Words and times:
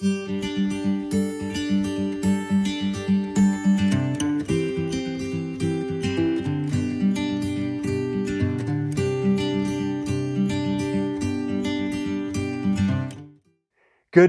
Good 0.00 0.10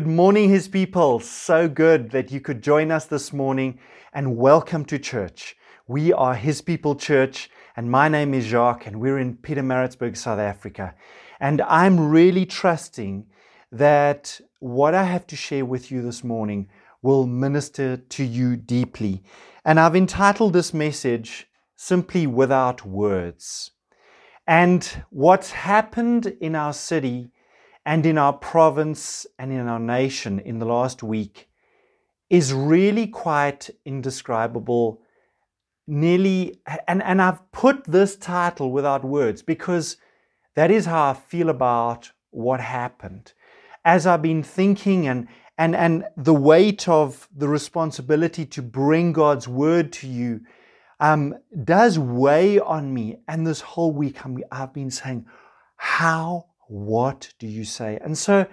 morning, 0.07 0.49
His 0.49 0.67
people. 0.67 1.19
So 1.19 1.67
good 1.67 2.09
that 2.09 2.31
you 2.31 2.41
could 2.41 2.63
join 2.63 2.89
us 2.89 3.05
this 3.05 3.31
morning 3.31 3.77
and 4.11 4.37
welcome 4.37 4.83
to 4.85 4.97
church. 4.97 5.55
We 5.87 6.11
are 6.11 6.33
His 6.33 6.63
People 6.63 6.95
Church, 6.95 7.51
and 7.77 7.91
my 7.91 8.09
name 8.09 8.33
is 8.33 8.45
Jacques, 8.45 8.87
and 8.87 8.99
we're 8.99 9.19
in 9.19 9.37
Pietermaritzburg, 9.37 10.17
South 10.17 10.39
Africa. 10.39 10.95
And 11.39 11.61
I'm 11.61 12.09
really 12.09 12.47
trusting 12.47 13.27
that 13.71 14.39
what 14.59 14.93
I 14.93 15.03
have 15.03 15.27
to 15.27 15.35
share 15.35 15.65
with 15.65 15.91
you 15.91 16.01
this 16.01 16.23
morning 16.23 16.69
will 17.01 17.27
minister 17.27 17.97
to 17.97 18.23
you 18.23 18.55
deeply. 18.55 19.23
And 19.63 19.79
I've 19.79 19.95
entitled 19.95 20.53
this 20.53 20.73
message 20.73 21.47
simply 21.75 22.27
Without 22.27 22.85
Words. 22.85 23.71
And 24.47 25.03
what's 25.11 25.51
happened 25.51 26.25
in 26.41 26.55
our 26.55 26.73
city 26.73 27.31
and 27.85 28.05
in 28.05 28.17
our 28.17 28.33
province 28.33 29.25
and 29.37 29.51
in 29.51 29.67
our 29.67 29.79
nation 29.79 30.39
in 30.39 30.59
the 30.59 30.65
last 30.65 31.03
week 31.03 31.47
is 32.29 32.53
really 32.53 33.07
quite 33.07 33.69
indescribable. 33.85 35.01
Nearly, 35.87 36.61
and, 36.87 37.01
and 37.01 37.21
I've 37.21 37.51
put 37.51 37.83
this 37.85 38.15
title 38.15 38.71
without 38.71 39.03
words 39.03 39.41
because 39.41 39.97
that 40.55 40.69
is 40.69 40.85
how 40.85 41.11
I 41.11 41.13
feel 41.13 41.49
about 41.49 42.11
what 42.31 42.59
happened. 42.59 43.33
As 43.85 44.05
I've 44.05 44.21
been 44.21 44.43
thinking 44.43 45.07
and, 45.07 45.27
and, 45.57 45.75
and 45.75 46.05
the 46.17 46.33
weight 46.33 46.87
of 46.87 47.27
the 47.35 47.47
responsibility 47.47 48.45
to 48.45 48.61
bring 48.61 49.13
God's 49.13 49.47
word 49.47 49.91
to 49.93 50.07
you 50.07 50.41
um, 50.99 51.35
does 51.63 51.97
weigh 51.97 52.59
on 52.59 52.93
me. 52.93 53.19
And 53.27 53.47
this 53.47 53.61
whole 53.61 53.91
week 53.91 54.25
i 54.25 54.35
I've 54.51 54.73
been 54.73 54.91
saying, 54.91 55.25
how 55.77 56.47
what 56.67 57.33
do 57.39 57.47
you 57.47 57.65
say? 57.65 57.99
And 58.03 58.17
so 58.17 58.45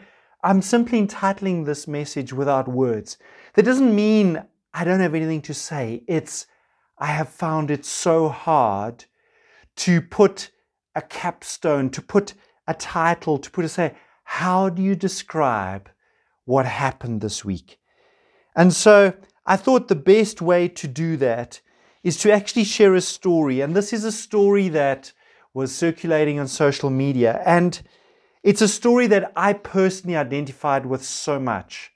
I'm 0.42 0.62
simply 0.62 0.98
entitling 0.98 1.64
this 1.64 1.88
message 1.88 2.32
without 2.32 2.68
words. 2.68 3.18
That 3.54 3.64
doesn't 3.64 3.94
mean 3.94 4.42
I 4.72 4.84
don't 4.84 5.00
have 5.00 5.14
anything 5.14 5.42
to 5.42 5.54
say. 5.54 6.02
It's 6.06 6.46
I 6.98 7.06
have 7.06 7.28
found 7.28 7.70
it 7.70 7.84
so 7.84 8.28
hard 8.28 9.04
to 9.76 10.00
put 10.00 10.50
a 10.94 11.02
capstone, 11.02 11.90
to 11.90 12.00
put 12.00 12.34
a 12.66 12.74
title, 12.74 13.38
to 13.38 13.50
put 13.50 13.64
a 13.64 13.68
say, 13.68 13.94
how 14.28 14.68
do 14.68 14.82
you 14.82 14.96
describe 14.96 15.88
what 16.46 16.66
happened 16.66 17.20
this 17.20 17.44
week? 17.44 17.78
And 18.56 18.72
so 18.72 19.14
I 19.46 19.56
thought 19.56 19.86
the 19.86 19.94
best 19.94 20.42
way 20.42 20.66
to 20.66 20.88
do 20.88 21.16
that 21.18 21.60
is 22.02 22.16
to 22.18 22.32
actually 22.32 22.64
share 22.64 22.94
a 22.94 23.00
story. 23.00 23.60
And 23.60 23.74
this 23.74 23.92
is 23.92 24.02
a 24.02 24.10
story 24.10 24.68
that 24.70 25.12
was 25.54 25.72
circulating 25.72 26.40
on 26.40 26.48
social 26.48 26.90
media. 26.90 27.40
And 27.46 27.80
it's 28.42 28.60
a 28.60 28.68
story 28.68 29.06
that 29.06 29.32
I 29.36 29.52
personally 29.52 30.16
identified 30.16 30.86
with 30.86 31.04
so 31.04 31.38
much. 31.38 31.92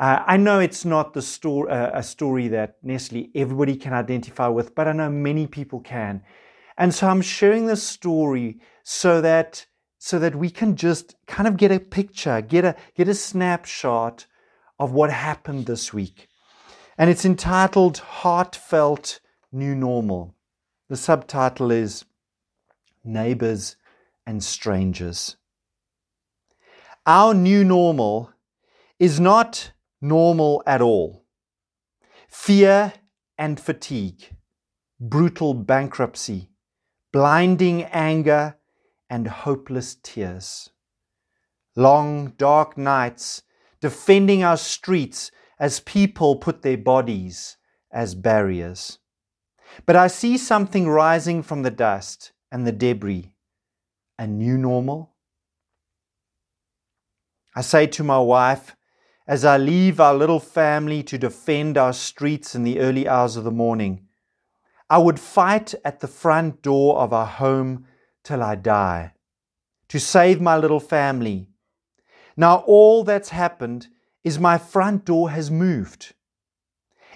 Uh, 0.00 0.24
I 0.26 0.38
know 0.38 0.58
it's 0.58 0.84
not 0.84 1.14
the 1.14 1.22
sto- 1.22 1.68
uh, 1.68 1.92
a 1.94 2.02
story 2.02 2.48
that 2.48 2.78
necessarily 2.82 3.30
everybody 3.34 3.76
can 3.76 3.92
identify 3.92 4.48
with, 4.48 4.74
but 4.74 4.88
I 4.88 4.92
know 4.92 5.08
many 5.08 5.46
people 5.46 5.78
can. 5.78 6.22
And 6.76 6.92
so 6.92 7.06
I'm 7.06 7.22
sharing 7.22 7.66
this 7.66 7.82
story 7.82 8.58
so 8.82 9.20
that 9.20 9.66
so 10.02 10.18
that 10.18 10.34
we 10.34 10.48
can 10.48 10.76
just 10.76 11.14
kind 11.26 11.46
of 11.46 11.58
get 11.58 11.70
a 11.70 11.78
picture, 11.78 12.40
get 12.40 12.64
a 12.64 12.74
get 12.96 13.06
a 13.06 13.14
snapshot 13.14 14.24
of 14.78 14.92
what 14.92 15.10
happened 15.12 15.66
this 15.66 15.92
week. 15.92 16.28
And 16.96 17.10
it's 17.10 17.26
entitled 17.26 17.98
Heartfelt 17.98 19.20
New 19.52 19.74
Normal. 19.74 20.34
The 20.88 20.96
subtitle 20.96 21.70
is 21.70 22.06
Neighbors 23.04 23.76
and 24.26 24.42
Strangers. 24.42 25.36
Our 27.06 27.34
new 27.34 27.62
normal 27.62 28.32
is 28.98 29.20
not 29.20 29.72
normal 30.00 30.62
at 30.66 30.80
all. 30.80 31.26
Fear 32.28 32.94
and 33.36 33.60
fatigue, 33.60 34.34
brutal 34.98 35.52
bankruptcy, 35.52 36.48
blinding 37.12 37.82
anger, 37.84 38.56
and 39.10 39.26
hopeless 39.26 39.96
tears. 40.02 40.70
Long, 41.76 42.28
dark 42.38 42.78
nights 42.78 43.42
defending 43.80 44.44
our 44.44 44.56
streets 44.56 45.30
as 45.58 45.80
people 45.80 46.36
put 46.36 46.62
their 46.62 46.78
bodies 46.78 47.56
as 47.90 48.14
barriers. 48.14 48.98
But 49.84 49.96
I 49.96 50.06
see 50.06 50.38
something 50.38 50.88
rising 50.88 51.42
from 51.42 51.62
the 51.62 51.70
dust 51.70 52.32
and 52.50 52.66
the 52.66 52.72
debris. 52.72 53.32
A 54.18 54.26
new 54.26 54.56
normal? 54.56 55.14
I 57.54 57.62
say 57.62 57.86
to 57.88 58.04
my 58.04 58.18
wife, 58.18 58.76
as 59.26 59.44
I 59.44 59.56
leave 59.56 60.00
our 60.00 60.14
little 60.14 60.40
family 60.40 61.02
to 61.04 61.18
defend 61.18 61.78
our 61.78 61.92
streets 61.92 62.54
in 62.54 62.64
the 62.64 62.80
early 62.80 63.08
hours 63.08 63.36
of 63.36 63.44
the 63.44 63.50
morning, 63.50 64.06
I 64.88 64.98
would 64.98 65.20
fight 65.20 65.74
at 65.84 66.00
the 66.00 66.08
front 66.08 66.62
door 66.62 66.98
of 66.98 67.12
our 67.12 67.26
home 67.26 67.86
till 68.24 68.42
I 68.42 68.54
die 68.54 69.12
to 69.90 69.98
save 69.98 70.40
my 70.40 70.56
little 70.56 70.78
family. 70.78 71.48
Now, 72.36 72.58
all 72.58 73.02
that's 73.02 73.30
happened 73.30 73.88
is 74.22 74.38
my 74.38 74.56
front 74.56 75.04
door 75.04 75.30
has 75.30 75.50
moved. 75.50 76.14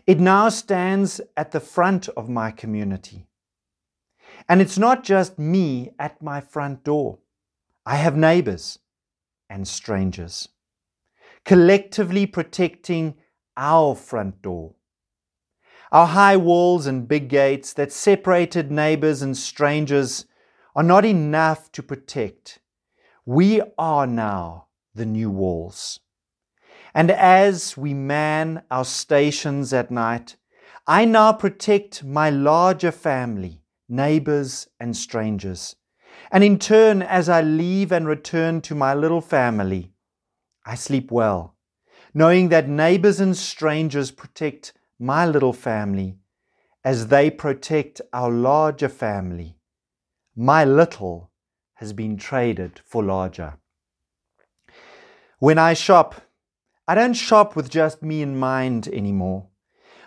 It 0.08 0.18
now 0.18 0.48
stands 0.48 1.20
at 1.36 1.52
the 1.52 1.60
front 1.60 2.08
of 2.10 2.28
my 2.28 2.50
community. 2.50 3.26
And 4.48 4.60
it's 4.60 4.76
not 4.76 5.04
just 5.04 5.38
me 5.38 5.90
at 6.00 6.20
my 6.20 6.40
front 6.40 6.82
door. 6.82 7.20
I 7.86 7.96
have 7.96 8.16
neighbors 8.16 8.80
and 9.48 9.68
strangers, 9.68 10.48
collectively 11.44 12.26
protecting 12.26 13.14
our 13.56 13.94
front 13.94 14.42
door. 14.42 14.74
Our 15.92 16.08
high 16.08 16.36
walls 16.36 16.86
and 16.88 17.06
big 17.06 17.28
gates 17.28 17.72
that 17.74 17.92
separated 17.92 18.72
neighbors 18.72 19.22
and 19.22 19.36
strangers 19.36 20.26
are 20.74 20.82
not 20.82 21.04
enough 21.04 21.70
to 21.72 21.82
protect. 21.82 22.58
We 23.24 23.62
are 23.78 24.06
now 24.06 24.66
the 24.94 25.06
new 25.06 25.30
walls. 25.30 26.00
And 26.94 27.10
as 27.10 27.76
we 27.76 27.94
man 27.94 28.62
our 28.70 28.84
stations 28.84 29.72
at 29.72 29.90
night, 29.90 30.36
I 30.86 31.04
now 31.04 31.32
protect 31.32 32.04
my 32.04 32.30
larger 32.30 32.92
family, 32.92 33.62
neighbors, 33.88 34.68
and 34.78 34.96
strangers. 34.96 35.76
And 36.30 36.44
in 36.44 36.58
turn, 36.58 37.02
as 37.02 37.28
I 37.28 37.40
leave 37.40 37.90
and 37.90 38.06
return 38.06 38.60
to 38.62 38.74
my 38.74 38.94
little 38.94 39.20
family, 39.20 39.92
I 40.66 40.74
sleep 40.74 41.10
well, 41.10 41.56
knowing 42.12 42.48
that 42.50 42.68
neighbors 42.68 43.20
and 43.20 43.36
strangers 43.36 44.10
protect 44.10 44.72
my 44.98 45.26
little 45.26 45.52
family 45.52 46.18
as 46.84 47.08
they 47.08 47.30
protect 47.30 48.00
our 48.12 48.30
larger 48.30 48.88
family. 48.88 49.56
My 50.36 50.64
little 50.64 51.30
has 51.74 51.92
been 51.92 52.16
traded 52.16 52.80
for 52.84 53.04
larger. 53.04 53.58
When 55.38 55.58
I 55.58 55.74
shop, 55.74 56.22
I 56.88 56.96
don't 56.96 57.14
shop 57.14 57.54
with 57.54 57.70
just 57.70 58.02
me 58.02 58.20
in 58.20 58.36
mind 58.36 58.88
anymore. 58.88 59.48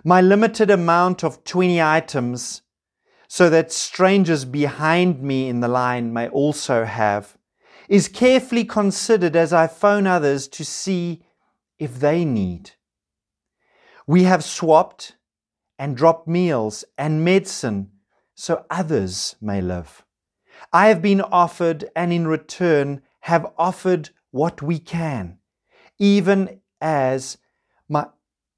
My 0.03 0.19
limited 0.19 0.69
amount 0.69 1.23
of 1.23 1.45
20 1.45 1.81
items 1.81 2.61
so 3.29 3.49
that 3.49 3.71
strangers 3.71 4.43
behind 4.43 5.21
me 5.21 5.47
in 5.47 5.61
the 5.61 5.67
line 5.67 6.11
may 6.11 6.27
also 6.29 6.83
have, 6.83 7.37
is 7.87 8.07
carefully 8.09 8.65
considered 8.65 9.35
as 9.35 9.53
I 9.53 9.67
phone 9.67 10.07
others 10.07 10.47
to 10.49 10.65
see 10.65 11.25
if 11.79 11.99
they 11.99 12.25
need. 12.25 12.71
We 14.05 14.23
have 14.23 14.43
swapped 14.43 15.15
and 15.79 15.95
dropped 15.95 16.27
meals 16.27 16.83
and 16.97 17.23
medicine 17.23 17.91
so 18.35 18.65
others 18.69 19.35
may 19.41 19.61
live. 19.61 20.03
I 20.77 20.89
have 20.89 21.01
been 21.01 21.21
offered 21.21 21.89
and 21.95 22.13
in 22.13 22.27
return 22.27 23.01
have 23.21 23.51
offered 23.57 24.11
what 24.29 24.61
we 24.61 24.77
can, 24.77 25.39
even 25.97 26.61
as 26.79 27.39
my, 27.89 28.05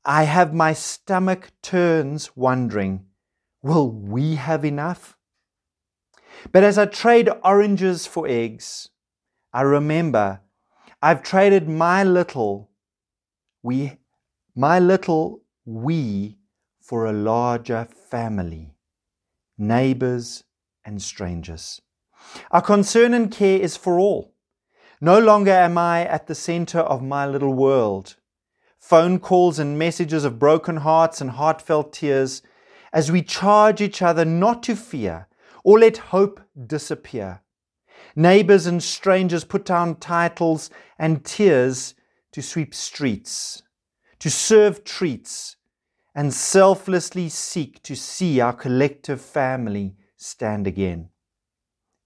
I 0.03 0.23
have 0.23 0.53
my 0.53 0.73
stomach 0.73 1.51
turns 1.61 2.35
wondering 2.35 3.05
Will 3.63 3.89
we 3.89 4.35
have 4.35 4.65
enough? 4.65 5.15
But 6.51 6.65
as 6.65 6.77
I 6.77 6.87
trade 6.87 7.29
oranges 7.41 8.05
for 8.05 8.27
eggs, 8.27 8.89
I 9.53 9.61
remember 9.61 10.41
I've 11.01 11.23
traded 11.23 11.69
my 11.69 12.03
little 12.03 12.69
we 13.63 13.95
my 14.57 14.77
little 14.77 15.43
we 15.63 16.37
for 16.81 17.05
a 17.05 17.13
larger 17.13 17.87
family, 18.11 18.75
neighbors 19.57 20.43
and 20.83 21.01
strangers. 21.01 21.81
Our 22.51 22.61
concern 22.61 23.13
and 23.13 23.31
care 23.31 23.59
is 23.59 23.77
for 23.77 23.99
all. 23.99 24.33
No 25.01 25.19
longer 25.19 25.51
am 25.51 25.77
I 25.77 26.05
at 26.05 26.27
the 26.27 26.35
center 26.35 26.79
of 26.79 27.01
my 27.01 27.25
little 27.25 27.53
world, 27.53 28.17
phone 28.79 29.19
calls 29.19 29.59
and 29.59 29.79
messages 29.79 30.25
of 30.25 30.39
broken 30.39 30.77
hearts 30.77 31.21
and 31.21 31.31
heartfelt 31.31 31.93
tears, 31.93 32.41
as 32.91 33.11
we 33.11 33.21
charge 33.21 33.81
each 33.81 34.01
other 34.01 34.25
not 34.25 34.63
to 34.63 34.75
fear 34.75 35.27
or 35.63 35.79
let 35.79 35.97
hope 35.97 36.41
disappear. 36.67 37.41
Neighbors 38.15 38.65
and 38.65 38.81
strangers 38.81 39.43
put 39.43 39.65
down 39.65 39.95
titles 39.95 40.69
and 40.97 41.23
tears 41.23 41.93
to 42.31 42.41
sweep 42.41 42.73
streets, 42.73 43.61
to 44.19 44.29
serve 44.29 44.83
treats, 44.83 45.55
and 46.15 46.33
selflessly 46.33 47.29
seek 47.29 47.81
to 47.83 47.95
see 47.95 48.41
our 48.41 48.53
collective 48.53 49.21
family 49.21 49.95
stand 50.17 50.67
again. 50.67 51.09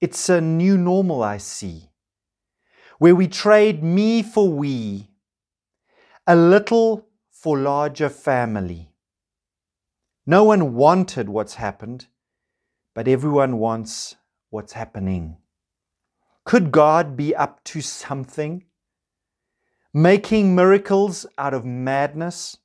It's 0.04 0.28
a 0.28 0.42
new 0.42 0.78
normal 0.78 1.24
I 1.24 1.38
see, 1.38 1.90
where 3.00 3.16
we 3.16 3.30
trade 3.30 3.82
me 3.82 4.22
for 4.22 4.50
we, 4.50 5.08
a 6.28 6.36
little 6.36 7.08
for 7.32 7.58
larger 7.58 8.10
family. 8.10 8.90
No 10.26 10.44
one 10.44 10.74
wanted 10.74 11.30
what's 11.30 11.54
happened, 11.54 12.08
but 12.94 13.08
everyone 13.08 13.60
wants 13.60 14.18
what's 14.50 14.74
happening. 14.74 15.38
Could 16.44 16.74
God 16.74 17.16
be 17.16 17.34
up 17.34 17.64
to 17.64 17.80
something? 17.80 18.66
Making 19.94 20.54
miracles 20.54 21.26
out 21.38 21.54
of 21.54 21.64
madness? 21.64 22.58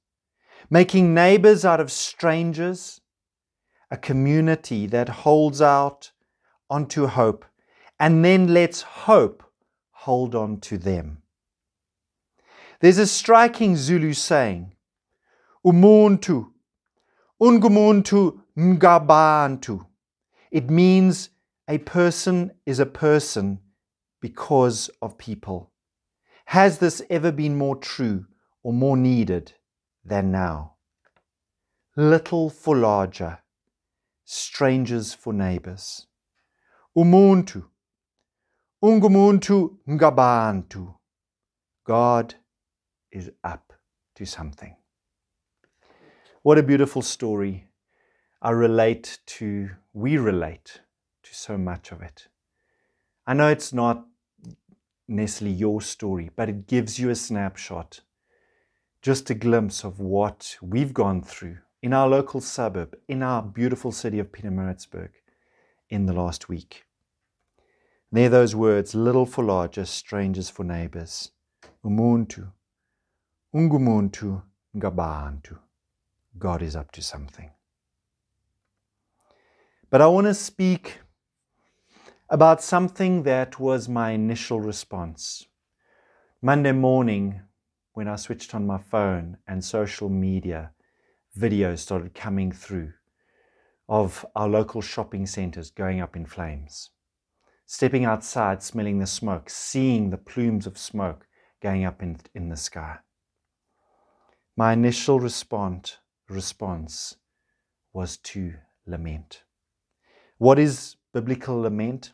Making 0.70 1.14
neighbors 1.14 1.64
out 1.64 1.78
of 1.78 1.92
strangers? 1.92 3.00
A 3.92 3.96
community 3.96 4.88
that 4.88 5.20
holds 5.20 5.62
out 5.62 6.10
onto 6.70 7.06
hope 7.06 7.44
and 8.00 8.24
then 8.24 8.54
lets 8.54 8.82
hope 8.82 9.42
hold 9.90 10.34
on 10.34 10.60
to 10.60 10.78
them. 10.78 11.22
There's 12.80 12.98
a 12.98 13.06
striking 13.06 13.76
Zulu 13.76 14.12
saying, 14.12 14.72
Umuntu, 15.66 16.50
ungumuntu 17.40 18.40
ngabantu. 18.56 19.86
It 20.50 20.70
means 20.70 21.30
a 21.68 21.78
person 21.78 22.52
is 22.64 22.78
a 22.78 22.86
person 22.86 23.58
because 24.20 24.90
of 25.02 25.18
people. 25.18 25.70
Has 26.46 26.78
this 26.78 27.02
ever 27.10 27.30
been 27.30 27.56
more 27.56 27.76
true 27.76 28.26
or 28.62 28.72
more 28.72 28.96
needed 28.96 29.52
than 30.04 30.32
now? 30.32 30.74
Little 31.96 32.48
for 32.48 32.76
larger, 32.76 33.40
strangers 34.24 35.12
for 35.12 35.32
neighbors. 35.32 36.07
Umuntu, 36.96 37.62
ungumuntu 38.82 39.78
ngabantu. 39.88 40.94
God 41.84 42.34
is 43.10 43.30
up 43.44 43.72
to 44.14 44.24
something. 44.24 44.74
What 46.42 46.58
a 46.58 46.62
beautiful 46.62 47.02
story. 47.02 47.66
I 48.40 48.50
relate 48.50 49.18
to, 49.26 49.70
we 49.92 50.16
relate 50.16 50.80
to 51.22 51.34
so 51.34 51.58
much 51.58 51.92
of 51.92 52.02
it. 52.02 52.28
I 53.26 53.34
know 53.34 53.48
it's 53.48 53.72
not 53.72 54.06
necessarily 55.06 55.56
your 55.56 55.82
story, 55.82 56.30
but 56.34 56.48
it 56.48 56.66
gives 56.66 56.98
you 56.98 57.10
a 57.10 57.14
snapshot, 57.14 58.00
just 59.02 59.30
a 59.30 59.34
glimpse 59.34 59.84
of 59.84 60.00
what 60.00 60.56
we've 60.62 60.94
gone 60.94 61.22
through 61.22 61.58
in 61.82 61.92
our 61.92 62.08
local 62.08 62.40
suburb, 62.40 62.96
in 63.08 63.22
our 63.22 63.42
beautiful 63.42 63.92
city 63.92 64.18
of 64.18 64.32
Pietermaritzburg 64.32 65.10
in 65.90 66.06
the 66.06 66.12
last 66.12 66.48
week. 66.48 66.84
There 68.10 68.28
those 68.28 68.54
words, 68.54 68.94
little 68.94 69.26
for 69.26 69.44
larger, 69.44 69.84
strangers 69.84 70.48
for 70.48 70.64
neighbors. 70.64 71.30
Umuntu, 71.84 72.50
ungumuntu, 73.54 74.42
ngabantu. 74.76 75.58
God 76.38 76.62
is 76.62 76.76
up 76.76 76.90
to 76.92 77.02
something. 77.02 77.50
But 79.90 80.00
I 80.00 80.06
want 80.06 80.26
to 80.26 80.34
speak 80.34 81.00
about 82.30 82.62
something 82.62 83.22
that 83.22 83.58
was 83.58 83.88
my 83.88 84.10
initial 84.10 84.60
response. 84.60 85.46
Monday 86.42 86.72
morning, 86.72 87.40
when 87.94 88.06
I 88.06 88.16
switched 88.16 88.54
on 88.54 88.66
my 88.66 88.78
phone 88.78 89.38
and 89.46 89.64
social 89.64 90.08
media, 90.08 90.72
videos 91.36 91.78
started 91.78 92.14
coming 92.14 92.52
through 92.52 92.92
of 93.88 94.26
our 94.36 94.48
local 94.48 94.82
shopping 94.82 95.26
centers 95.26 95.70
going 95.70 96.00
up 96.00 96.14
in 96.14 96.26
flames. 96.26 96.90
Stepping 97.66 98.04
outside, 98.04 98.62
smelling 98.62 98.98
the 98.98 99.06
smoke, 99.06 99.48
seeing 99.48 100.10
the 100.10 100.18
plumes 100.18 100.66
of 100.66 100.78
smoke 100.78 101.26
going 101.62 101.84
up 101.84 102.02
in, 102.02 102.18
in 102.34 102.48
the 102.48 102.56
sky. 102.56 102.98
My 104.56 104.72
initial 104.72 105.20
response, 105.20 105.98
response 106.28 107.16
was 107.92 108.16
to 108.18 108.54
lament. 108.86 109.42
What 110.38 110.58
is 110.58 110.96
biblical 111.12 111.60
lament? 111.60 112.12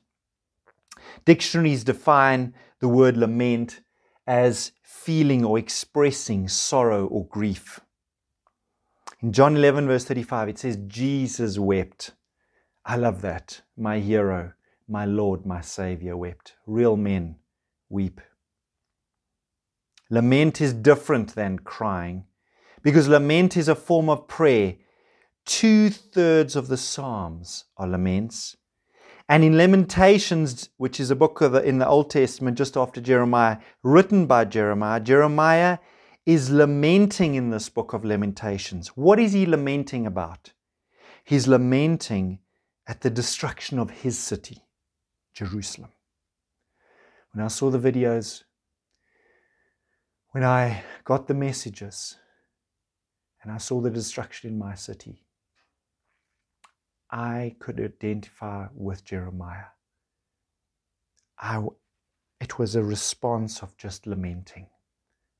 Dictionaries 1.24 1.84
define 1.84 2.54
the 2.80 2.88
word 2.88 3.16
lament 3.16 3.80
as 4.26 4.72
feeling 4.82 5.44
or 5.44 5.58
expressing 5.58 6.48
sorrow 6.48 7.06
or 7.06 7.26
grief. 7.26 7.80
In 9.24 9.32
John 9.32 9.56
11, 9.56 9.86
verse 9.86 10.04
35, 10.04 10.50
it 10.50 10.58
says, 10.58 10.76
Jesus 10.86 11.58
wept. 11.58 12.10
I 12.84 12.96
love 12.96 13.22
that. 13.22 13.62
My 13.74 13.98
hero, 13.98 14.52
my 14.86 15.06
Lord, 15.06 15.46
my 15.46 15.62
Savior 15.62 16.14
wept. 16.14 16.56
Real 16.66 16.98
men 16.98 17.36
weep. 17.88 18.20
Lament 20.10 20.60
is 20.60 20.74
different 20.74 21.34
than 21.34 21.60
crying 21.60 22.26
because 22.82 23.08
lament 23.08 23.56
is 23.56 23.66
a 23.66 23.74
form 23.74 24.10
of 24.10 24.28
prayer. 24.28 24.74
Two 25.46 25.88
thirds 25.88 26.54
of 26.54 26.68
the 26.68 26.76
Psalms 26.76 27.64
are 27.78 27.88
laments. 27.88 28.58
And 29.26 29.42
in 29.42 29.56
Lamentations, 29.56 30.68
which 30.76 31.00
is 31.00 31.10
a 31.10 31.16
book 31.16 31.38
the, 31.38 31.62
in 31.62 31.78
the 31.78 31.88
Old 31.88 32.10
Testament 32.10 32.58
just 32.58 32.76
after 32.76 33.00
Jeremiah, 33.00 33.56
written 33.82 34.26
by 34.26 34.44
Jeremiah, 34.44 35.00
Jeremiah 35.00 35.78
is 36.26 36.50
lamenting 36.50 37.34
in 37.34 37.50
this 37.50 37.68
book 37.68 37.92
of 37.92 38.04
Lamentations. 38.04 38.88
What 38.88 39.18
is 39.18 39.32
he 39.34 39.44
lamenting 39.44 40.06
about? 40.06 40.52
He's 41.22 41.46
lamenting 41.46 42.40
at 42.86 43.02
the 43.02 43.10
destruction 43.10 43.78
of 43.78 43.90
his 43.90 44.18
city, 44.18 44.62
Jerusalem. 45.34 45.90
When 47.32 47.44
I 47.44 47.48
saw 47.48 47.70
the 47.70 47.78
videos, 47.78 48.44
when 50.30 50.44
I 50.44 50.82
got 51.04 51.26
the 51.26 51.34
messages, 51.34 52.16
and 53.42 53.52
I 53.52 53.58
saw 53.58 53.80
the 53.80 53.90
destruction 53.90 54.50
in 54.50 54.58
my 54.58 54.74
city, 54.74 55.24
I 57.10 57.56
could 57.58 57.78
identify 57.80 58.68
with 58.74 59.04
Jeremiah. 59.04 59.66
I, 61.38 61.62
it 62.40 62.58
was 62.58 62.74
a 62.74 62.82
response 62.82 63.62
of 63.62 63.76
just 63.76 64.06
lamenting 64.06 64.68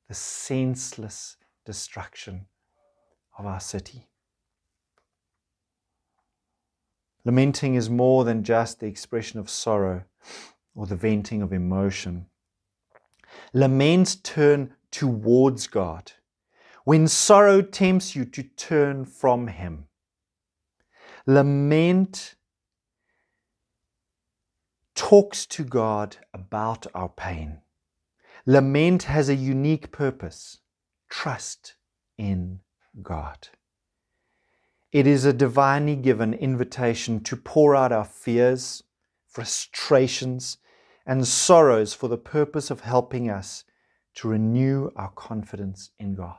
the 0.08 0.14
senseless 0.14 1.36
destruction 1.64 2.46
of 3.38 3.46
our 3.46 3.60
city. 3.60 4.08
Lamenting 7.24 7.74
is 7.74 7.88
more 7.88 8.24
than 8.24 8.44
just 8.44 8.80
the 8.80 8.86
expression 8.86 9.40
of 9.40 9.48
sorrow 9.48 10.04
or 10.74 10.86
the 10.86 10.96
venting 10.96 11.40
of 11.40 11.52
emotion. 11.52 12.26
Laments 13.52 14.14
turn 14.16 14.74
towards 14.90 15.66
God. 15.66 16.12
When 16.84 17.08
sorrow 17.08 17.62
tempts 17.62 18.14
you 18.14 18.26
to 18.26 18.42
turn 18.42 19.06
from 19.06 19.48
Him, 19.48 19.86
Lament 21.26 22.34
talks 24.94 25.46
to 25.46 25.64
God 25.64 26.18
about 26.34 26.86
our 26.94 27.08
pain. 27.08 27.60
Lament 28.46 29.04
has 29.04 29.30
a 29.30 29.34
unique 29.34 29.90
purpose 29.90 30.58
trust 31.08 31.76
in 32.18 32.60
God. 33.02 33.48
It 34.92 35.06
is 35.06 35.24
a 35.24 35.32
divinely 35.32 35.96
given 35.96 36.34
invitation 36.34 37.20
to 37.24 37.36
pour 37.36 37.74
out 37.74 37.90
our 37.90 38.04
fears, 38.04 38.82
frustrations, 39.26 40.58
and 41.06 41.26
sorrows 41.26 41.94
for 41.94 42.08
the 42.08 42.18
purpose 42.18 42.70
of 42.70 42.80
helping 42.80 43.30
us 43.30 43.64
to 44.16 44.28
renew 44.28 44.90
our 44.94 45.10
confidence 45.10 45.90
in 45.98 46.14
God. 46.14 46.36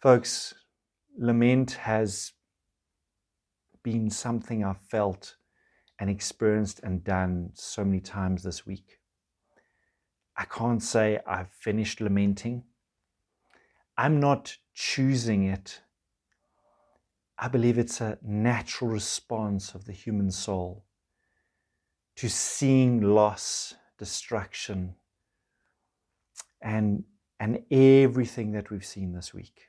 Folks, 0.00 0.52
lament 1.16 1.72
has 1.72 2.32
been 3.84 4.10
something 4.10 4.64
I've 4.64 4.80
felt 4.80 5.36
and 6.00 6.10
experienced 6.10 6.80
and 6.82 7.04
done 7.04 7.50
so 7.54 7.84
many 7.84 8.00
times 8.00 8.42
this 8.42 8.66
week. 8.66 8.97
I 10.38 10.44
can't 10.44 10.82
say 10.82 11.18
I've 11.26 11.50
finished 11.50 12.00
lamenting. 12.00 12.62
I'm 13.96 14.20
not 14.20 14.56
choosing 14.72 15.42
it. 15.44 15.80
I 17.36 17.48
believe 17.48 17.76
it's 17.76 18.00
a 18.00 18.18
natural 18.22 18.90
response 18.90 19.74
of 19.74 19.84
the 19.84 19.92
human 19.92 20.30
soul 20.30 20.84
to 22.16 22.28
seeing 22.28 23.00
loss, 23.00 23.74
destruction, 23.98 24.94
and 26.62 27.04
and 27.40 27.62
everything 27.70 28.52
that 28.52 28.70
we've 28.70 28.84
seen 28.84 29.12
this 29.12 29.32
week. 29.34 29.68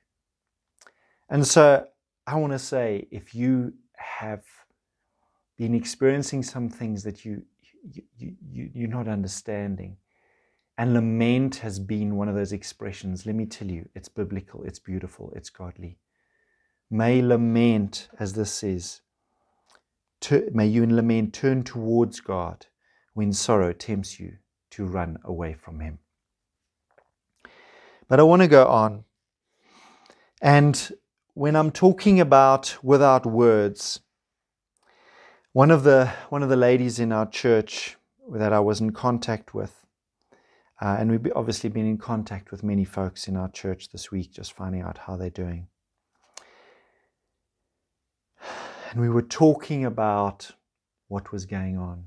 And 1.29 1.45
so 1.45 1.87
I 2.25 2.35
want 2.35 2.53
to 2.53 2.59
say 2.59 3.07
if 3.11 3.35
you 3.35 3.73
have 3.95 4.43
been 5.57 5.75
experiencing 5.75 6.41
some 6.41 6.69
things 6.69 7.03
that 7.03 7.23
you, 7.25 7.43
you, 7.83 8.03
you, 8.17 8.71
you're 8.73 8.89
not 8.89 9.07
understanding, 9.07 9.97
and 10.79 10.93
lament 10.93 11.57
has 11.57 11.77
been 11.77 12.15
one 12.15 12.29
of 12.29 12.35
those 12.35 12.53
expressions. 12.53 13.25
Let 13.25 13.35
me 13.35 13.45
tell 13.45 13.67
you, 13.67 13.89
it's 13.93 14.07
biblical, 14.07 14.63
it's 14.63 14.79
beautiful, 14.79 15.33
it's 15.35 15.49
godly. 15.49 15.97
May 16.89 17.21
lament, 17.21 18.07
as 18.17 18.31
this 18.31 18.53
says, 18.53 19.01
may 20.53 20.65
you 20.65 20.83
in 20.83 20.95
lament 20.95 21.33
turn 21.33 21.63
towards 21.63 22.21
God 22.21 22.67
when 23.13 23.33
sorrow 23.33 23.73
tempts 23.73 24.21
you 24.21 24.37
to 24.71 24.85
run 24.85 25.17
away 25.25 25.53
from 25.53 25.81
Him. 25.81 25.99
But 28.07 28.21
I 28.21 28.23
want 28.23 28.43
to 28.43 28.47
go 28.47 28.65
on. 28.65 29.03
And 30.41 30.93
when 31.33 31.57
I'm 31.57 31.71
talking 31.71 32.21
about 32.21 32.77
without 32.81 33.25
words, 33.25 33.99
one 35.51 35.71
of 35.71 35.83
the 35.83 36.09
one 36.29 36.41
of 36.41 36.47
the 36.47 36.55
ladies 36.55 36.99
in 36.99 37.11
our 37.11 37.25
church 37.25 37.97
that 38.31 38.53
I 38.53 38.61
was 38.61 38.79
in 38.79 38.91
contact 38.91 39.53
with 39.53 39.78
uh, 40.81 40.95
and 40.97 41.11
we've 41.11 41.31
obviously 41.35 41.69
been 41.69 41.85
in 41.85 41.97
contact 41.97 42.51
with 42.51 42.63
many 42.63 42.85
folks 42.85 43.27
in 43.27 43.35
our 43.35 43.49
church 43.49 43.89
this 43.89 44.11
week, 44.11 44.31
just 44.31 44.53
finding 44.53 44.81
out 44.81 44.97
how 44.97 45.15
they're 45.15 45.29
doing. 45.29 45.67
And 48.91 49.01
we 49.01 49.09
were 49.09 49.21
talking 49.21 49.85
about 49.85 50.49
what 51.09 51.31
was 51.31 51.45
going 51.45 51.77
on. 51.77 52.05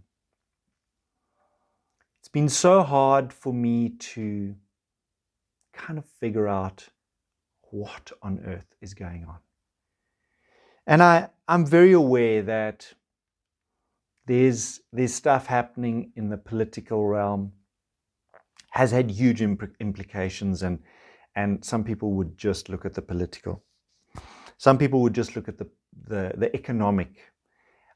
It's 2.18 2.28
been 2.28 2.48
so 2.48 2.82
hard 2.82 3.32
for 3.32 3.52
me 3.52 3.90
to 3.90 4.56
kind 5.72 5.96
of 5.96 6.04
figure 6.04 6.48
out 6.48 6.88
what 7.70 8.10
on 8.20 8.40
earth 8.44 8.74
is 8.80 8.94
going 8.94 9.26
on. 9.28 9.38
And 10.84 11.04
I, 11.04 11.28
I'm 11.46 11.64
very 11.64 11.92
aware 11.92 12.42
that 12.42 12.94
there's, 14.26 14.80
there's 14.92 15.14
stuff 15.14 15.46
happening 15.46 16.10
in 16.16 16.30
the 16.30 16.36
political 16.36 17.06
realm 17.06 17.52
has 18.72 18.90
had 18.90 19.10
huge 19.10 19.42
imp- 19.42 19.76
implications, 19.80 20.62
and 20.62 20.78
and 21.34 21.64
some 21.64 21.84
people 21.84 22.12
would 22.12 22.36
just 22.38 22.68
look 22.68 22.84
at 22.84 22.94
the 22.94 23.02
political. 23.02 23.62
Some 24.56 24.78
people 24.78 25.00
would 25.02 25.14
just 25.14 25.36
look 25.36 25.48
at 25.48 25.58
the 25.58 25.68
the, 26.08 26.32
the 26.36 26.56
economic 26.56 27.32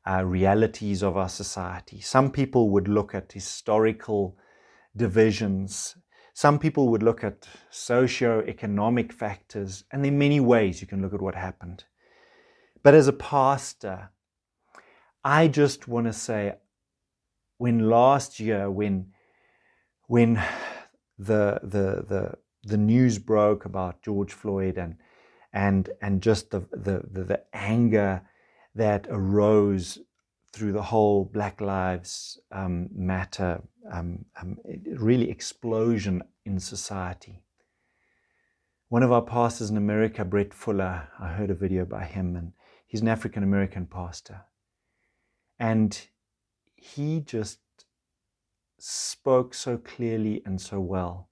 uh, 0.07 0.23
realities 0.25 1.03
of 1.03 1.17
our 1.17 1.29
society. 1.29 2.01
Some 2.01 2.31
people 2.31 2.71
would 2.71 2.89
look 2.89 3.15
at 3.15 3.33
historical 3.33 4.37
divisions. 4.95 5.97
Some 6.35 6.59
people 6.59 6.89
would 6.91 7.03
look 7.03 7.25
at 7.25 7.49
socio-economic 7.71 9.13
factors, 9.13 9.85
and 9.91 10.05
there 10.05 10.13
are 10.13 10.25
many 10.27 10.41
ways 10.41 10.81
you 10.81 10.87
can 10.87 11.01
look 11.01 11.15
at 11.15 11.23
what 11.23 11.35
happened. 11.35 11.85
But 12.83 12.95
as 12.95 13.09
a 13.09 13.13
pastor, 13.13 14.11
I 15.25 15.49
just 15.49 15.89
want 15.89 16.07
to 16.07 16.13
say, 16.13 16.55
when 17.59 17.89
last 17.89 18.39
year, 18.39 18.71
when 18.71 19.13
when 20.09 20.37
the 21.19 21.61
the 21.63 22.05
the 22.09 22.35
the 22.65 22.77
news 22.77 23.19
broke 23.19 23.65
about 23.65 24.03
George 24.03 24.33
Floyd 24.33 24.77
and 24.79 24.97
and 25.53 25.91
and 26.01 26.23
just 26.23 26.51
the 26.51 26.61
the 26.73 27.03
the, 27.11 27.25
the 27.25 27.43
anger 27.53 28.23
that 28.75 29.07
arose 29.09 29.99
through 30.53 30.73
the 30.73 30.83
whole 30.83 31.25
Black 31.25 31.61
Lives 31.61 32.39
um, 32.51 32.89
Matter 32.95 33.63
um, 33.93 34.25
um, 34.41 34.59
really 34.97 35.31
explosion 35.31 36.23
in 36.45 36.59
society. 36.59 37.43
One 38.89 39.03
of 39.03 39.13
our 39.13 39.23
pastors 39.23 39.71
in 39.71 39.77
America, 39.77 40.25
Brett 40.25 40.55
Fuller, 40.55 41.09
I 41.19 41.29
heard 41.29 41.51
a 41.51 41.55
video 41.55 41.85
by 41.85 42.05
him, 42.05 42.37
and 42.37 42.53
he's 42.87 43.01
an 43.01 43.09
African 43.09 43.43
American 43.43 43.87
pastor, 43.87 44.43
and 45.59 45.99
he 46.75 47.21
just 47.21 47.59
spoke 48.79 49.55
so 49.55 49.79
clearly 49.79 50.43
and 50.45 50.61
so 50.61 50.81
well, 50.81 51.29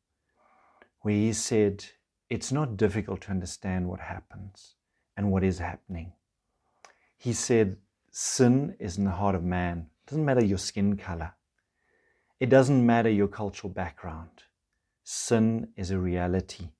where 1.01 1.15
he 1.15 1.33
said, 1.33 1.85
It's 2.31 2.53
not 2.53 2.77
difficult 2.77 3.23
to 3.23 3.31
understand 3.31 3.89
what 3.89 4.01
happens 4.01 4.75
and 5.17 5.31
what 5.31 5.45
is 5.45 5.59
happening. 5.59 6.13
He 7.17 7.33
said, 7.33 7.77
Sin 8.11 8.77
is 8.79 8.99
in 8.99 9.05
the 9.05 9.11
heart 9.11 9.35
of 9.35 9.45
man. 9.45 9.91
It 10.03 10.11
doesn't 10.11 10.25
matter 10.25 10.45
your 10.45 10.59
skin 10.59 10.97
color, 10.97 11.35
it 12.41 12.49
doesn't 12.49 12.85
matter 12.85 13.11
your 13.11 13.29
cultural 13.29 13.73
background. 13.73 14.45
Sin 15.03 15.69
is 15.77 15.91
a 15.91 15.99
reality. 15.99 16.71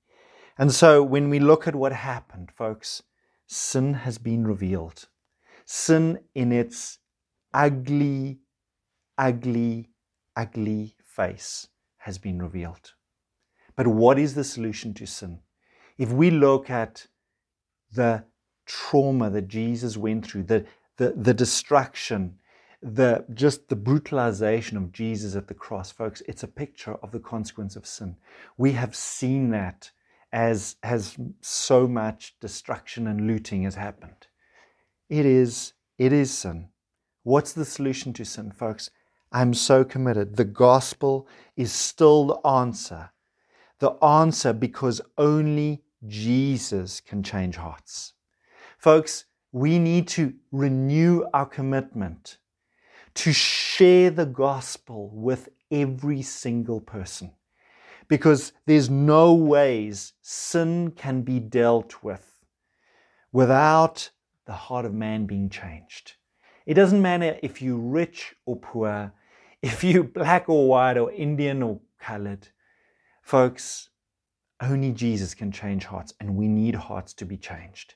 And 0.57 0.71
so 0.71 1.03
when 1.03 1.29
we 1.29 1.39
look 1.39 1.67
at 1.67 1.75
what 1.75 1.91
happened, 1.91 2.51
folks, 2.51 3.03
sin 3.45 3.93
has 3.93 4.17
been 4.17 4.47
revealed. 4.47 5.07
Sin 5.65 6.19
in 6.33 6.51
its 6.51 6.99
ugly, 7.53 8.39
ugly 9.17 9.89
ugly 10.35 10.95
face 11.03 11.67
has 11.97 12.17
been 12.17 12.41
revealed. 12.41 12.93
But 13.75 13.87
what 13.87 14.19
is 14.19 14.35
the 14.35 14.43
solution 14.43 14.93
to 14.95 15.05
sin? 15.05 15.39
If 15.97 16.11
we 16.11 16.29
look 16.29 16.69
at 16.69 17.07
the 17.91 18.25
trauma 18.65 19.29
that 19.29 19.47
Jesus 19.47 19.97
went 19.97 20.25
through, 20.25 20.43
the, 20.43 20.65
the, 20.97 21.13
the 21.15 21.33
destruction, 21.33 22.39
the 22.81 23.25
just 23.33 23.67
the 23.69 23.75
brutalization 23.75 24.77
of 24.77 24.91
Jesus 24.91 25.35
at 25.35 25.47
the 25.47 25.53
cross, 25.53 25.91
folks, 25.91 26.21
it's 26.27 26.43
a 26.43 26.47
picture 26.47 26.95
of 26.95 27.11
the 27.11 27.19
consequence 27.19 27.75
of 27.75 27.87
sin. 27.87 28.15
We 28.57 28.73
have 28.73 28.95
seen 28.95 29.49
that 29.51 29.91
as, 30.31 30.75
as 30.83 31.17
so 31.41 31.87
much 31.87 32.35
destruction 32.39 33.07
and 33.07 33.27
looting 33.27 33.63
has 33.63 33.75
happened. 33.75 34.27
It 35.09 35.25
is, 35.25 35.73
it 35.97 36.11
is 36.11 36.31
sin. 36.37 36.69
What's 37.23 37.53
the 37.53 37.65
solution 37.65 38.13
to 38.13 38.25
sin, 38.25 38.51
folks? 38.51 38.91
I'm 39.35 39.53
so 39.53 39.83
committed. 39.83 40.37
The 40.37 40.45
gospel 40.45 41.27
is 41.57 41.73
still 41.73 42.25
the 42.25 42.47
answer. 42.47 43.09
The 43.79 43.91
answer 44.01 44.53
because 44.53 45.01
only 45.17 45.83
Jesus 46.07 47.01
can 47.01 47.21
change 47.21 47.57
hearts. 47.57 48.13
Folks, 48.77 49.25
we 49.51 49.77
need 49.77 50.07
to 50.07 50.33
renew 50.53 51.25
our 51.33 51.45
commitment 51.45 52.37
to 53.15 53.33
share 53.33 54.09
the 54.09 54.25
gospel 54.25 55.09
with 55.13 55.49
every 55.69 56.21
single 56.21 56.79
person 56.79 57.33
because 58.07 58.53
there's 58.65 58.89
no 58.89 59.33
ways 59.33 60.13
sin 60.21 60.91
can 60.91 61.23
be 61.23 61.41
dealt 61.41 62.01
with 62.01 62.39
without 63.33 64.11
the 64.45 64.53
heart 64.53 64.85
of 64.85 64.93
man 64.93 65.25
being 65.25 65.49
changed. 65.49 66.13
It 66.65 66.75
doesn't 66.75 67.01
matter 67.01 67.37
if 67.43 67.61
you're 67.61 67.75
rich 67.75 68.33
or 68.45 68.55
poor, 68.55 69.11
if 69.65 69.83
you 69.83 70.03
black 70.03 70.47
or 70.47 70.69
white 70.69 70.95
or 70.95 71.11
Indian 71.11 71.63
or 71.63 71.79
colored, 71.99 72.47
folks, 73.23 73.89
only 74.61 74.91
Jesus 74.91 75.33
can 75.33 75.51
change 75.51 75.85
hearts, 75.85 76.13
and 76.19 76.35
we 76.35 76.47
need 76.47 76.75
hearts 76.75 77.13
to 77.15 77.25
be 77.25 77.35
changed. 77.35 77.95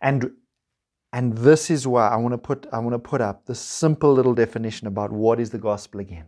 And 0.00 0.30
and 1.12 1.36
this 1.36 1.70
is 1.70 1.88
why 1.88 2.06
I 2.06 2.16
want 2.16 2.34
to 2.34 2.38
put 2.38 2.68
I 2.72 2.78
want 2.78 2.94
to 2.94 3.00
put 3.00 3.20
up 3.20 3.46
this 3.46 3.58
simple 3.58 4.12
little 4.12 4.32
definition 4.32 4.86
about 4.86 5.10
what 5.10 5.40
is 5.40 5.50
the 5.50 5.58
gospel 5.58 5.98
again. 5.98 6.26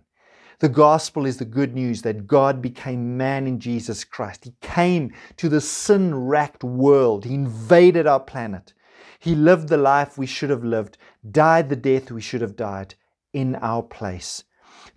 The 0.59 0.69
gospel 0.69 1.25
is 1.25 1.37
the 1.37 1.45
good 1.45 1.73
news 1.73 2.03
that 2.03 2.27
God 2.27 2.61
became 2.61 3.17
man 3.17 3.47
in 3.47 3.61
Jesus 3.61 4.03
Christ. 4.03 4.45
He 4.45 4.55
came 4.61 5.13
to 5.37 5.49
the 5.49 5.61
sin 5.61 6.15
racked 6.15 6.65
world. 6.65 7.25
He 7.25 7.35
invaded 7.35 8.09
our 8.09 8.21
planet. 8.21 8.75
He 9.21 9.37
lived 9.37 9.69
the 9.69 9.77
life 9.77 10.19
we 10.19 10.27
should 10.27 10.51
have 10.51 10.65
lived, 10.65 10.99
died 11.31 11.69
the 11.69 11.77
death 11.77 12.11
we 12.11 12.21
should 12.21 12.41
have 12.41 12.57
died 12.57 12.97
in 13.33 13.55
our 13.57 13.83
place. 13.85 14.43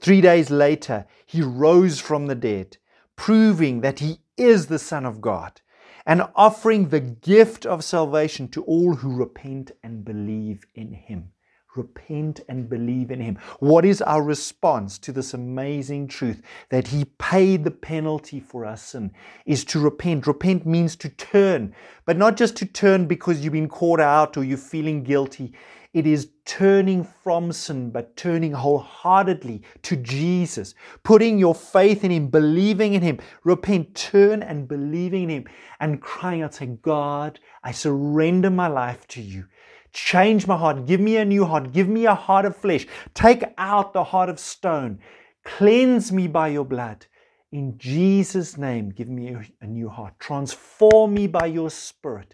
Three 0.04 0.20
days 0.20 0.52
later, 0.52 1.06
he 1.26 1.42
rose 1.42 1.98
from 2.02 2.28
the 2.28 2.36
dead, 2.36 2.76
proving 3.16 3.80
that 3.80 4.00
he 4.00 4.20
is 4.36 4.68
the 4.68 4.78
Son 4.78 5.06
of 5.06 5.22
God 5.22 5.62
and 6.06 6.24
offering 6.36 6.90
the 6.90 7.00
gift 7.00 7.66
of 7.66 7.86
salvation 7.86 8.50
to 8.50 8.64
all 8.64 8.96
who 8.96 9.16
repent 9.16 9.72
and 9.82 10.04
believe 10.04 10.66
in 10.76 10.92
him. 10.92 11.30
Repent 11.78 12.42
and 12.50 12.70
believe 12.70 13.12
in 13.12 13.22
him. 13.22 13.40
What 13.60 13.86
is 13.86 14.02
our 14.02 14.22
response 14.22 15.00
to 15.00 15.14
this 15.14 15.34
amazing 15.34 16.10
truth 16.10 16.42
that 16.68 16.90
he 16.90 17.06
paid 17.06 17.64
the 17.64 17.72
penalty 17.72 18.42
for 18.42 18.66
our 18.66 18.76
sin? 18.76 19.12
Is 19.46 19.64
to 19.66 19.80
repent. 19.80 20.28
Repent 20.28 20.66
means 20.66 20.98
to 20.98 21.08
turn, 21.08 21.74
but 22.06 22.18
not 22.18 22.36
just 22.36 22.58
to 22.58 22.66
turn 22.66 23.08
because 23.08 23.40
you've 23.40 23.54
been 23.54 23.70
caught 23.70 24.02
out 24.02 24.36
or 24.36 24.44
you're 24.44 24.58
feeling 24.58 25.02
guilty. 25.02 25.54
It 25.94 26.08
is 26.08 26.30
turning 26.46 27.04
from 27.04 27.52
sin, 27.52 27.92
but 27.92 28.18
turning 28.18 28.52
wholeheartedly 28.52 29.62
to 29.84 29.96
Jesus, 29.96 30.74
putting 31.04 31.38
your 31.38 31.54
faith 31.54 32.04
in 32.04 32.10
Him, 32.10 32.28
believing 32.30 32.96
in 32.96 33.04
Him. 33.04 33.20
Repent, 33.44 33.94
turn 33.94 34.42
and 34.42 34.68
believing 34.68 35.24
in 35.24 35.30
Him, 35.30 35.46
and 35.80 36.02
crying 36.02 36.42
out, 36.42 36.56
saying, 36.56 36.80
God, 36.82 37.40
I 37.64 37.72
surrender 37.72 38.50
my 38.50 38.68
life 38.68 39.08
to 39.10 39.22
you. 39.22 39.46
Change 39.92 40.48
my 40.48 40.58
heart. 40.58 40.88
Give 40.88 41.00
me 41.00 41.18
a 41.18 41.26
new 41.26 41.46
heart. 41.46 41.72
Give 41.72 41.88
me 41.88 42.08
a 42.08 42.16
heart 42.16 42.46
of 42.46 42.58
flesh. 42.58 42.88
Take 43.14 43.44
out 43.60 43.94
the 43.94 44.04
heart 44.04 44.30
of 44.30 44.40
stone. 44.40 45.00
Cleanse 45.46 46.12
me 46.12 46.28
by 46.28 46.48
your 46.48 46.66
blood. 46.66 47.06
In 47.52 47.78
Jesus' 47.78 48.58
name, 48.58 48.90
give 48.90 49.10
me 49.10 49.36
a 49.62 49.68
new 49.68 49.90
heart. 49.90 50.18
Transform 50.18 51.14
me 51.14 51.28
by 51.28 51.46
your 51.46 51.70
Spirit. 51.70 52.34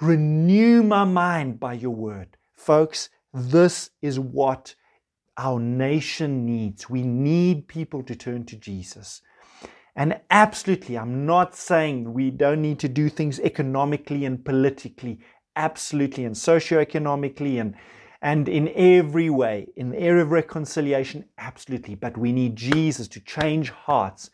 Renew 0.00 0.82
my 0.82 1.04
mind 1.04 1.60
by 1.60 1.74
your 1.74 1.94
word. 1.94 2.37
Folks, 2.58 3.08
this 3.32 3.90
is 4.02 4.18
what 4.18 4.74
our 5.36 5.60
nation 5.60 6.44
needs. 6.44 6.90
We 6.90 7.02
need 7.02 7.68
people 7.68 8.02
to 8.02 8.16
turn 8.16 8.44
to 8.46 8.56
Jesus. 8.56 9.22
And 9.94 10.20
absolutely, 10.28 10.98
I'm 10.98 11.24
not 11.24 11.54
saying 11.54 12.12
we 12.12 12.30
don't 12.30 12.60
need 12.60 12.80
to 12.80 12.88
do 12.88 13.08
things 13.08 13.38
economically 13.38 14.24
and 14.24 14.44
politically, 14.44 15.20
absolutely, 15.54 16.24
and 16.24 16.34
socioeconomically 16.34 17.60
and 17.60 17.74
and 18.20 18.48
in 18.48 18.68
every 18.74 19.30
way, 19.30 19.68
in 19.76 19.90
the 19.90 20.00
area 20.00 20.24
of 20.24 20.32
reconciliation, 20.32 21.26
absolutely. 21.38 21.94
But 21.94 22.18
we 22.18 22.32
need 22.32 22.56
Jesus 22.56 23.06
to 23.08 23.20
change 23.20 23.70
hearts. 23.70 24.30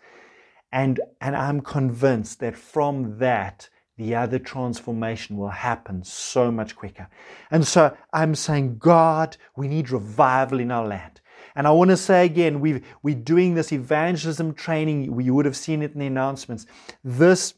And, 0.73 1.01
and 1.21 1.37
I'm 1.37 1.61
convinced 1.61 2.41
that 2.41 2.57
from 2.57 3.19
that, 3.19 3.69
the 3.97 4.15
other 4.15 4.39
transformation 4.39 5.37
will 5.37 5.49
happen 5.49 6.03
so 6.03 6.51
much 6.51 6.75
quicker. 6.75 7.09
And 7.51 7.67
so 7.67 7.97
I'm 8.13 8.35
saying, 8.35 8.79
God, 8.79 9.37
we 9.57 9.69
need 9.69 9.91
revival 9.91 10.59
in 10.61 10.73
our 10.73 10.87
land. 10.87 11.21
And 11.55 11.67
I 11.67 11.71
want 11.71 11.91
to 11.91 11.97
say 11.97 12.25
again, 12.25 12.61
we 12.61 12.83
we're 13.03 13.15
doing 13.15 13.55
this 13.55 13.73
evangelism 13.73 14.55
training. 14.55 15.21
You 15.21 15.35
would 15.35 15.47
have 15.47 15.57
seen 15.57 15.83
it 15.83 15.93
in 15.93 16.01
the 16.01 16.07
announcements. 16.07 16.67
This, 17.05 17.55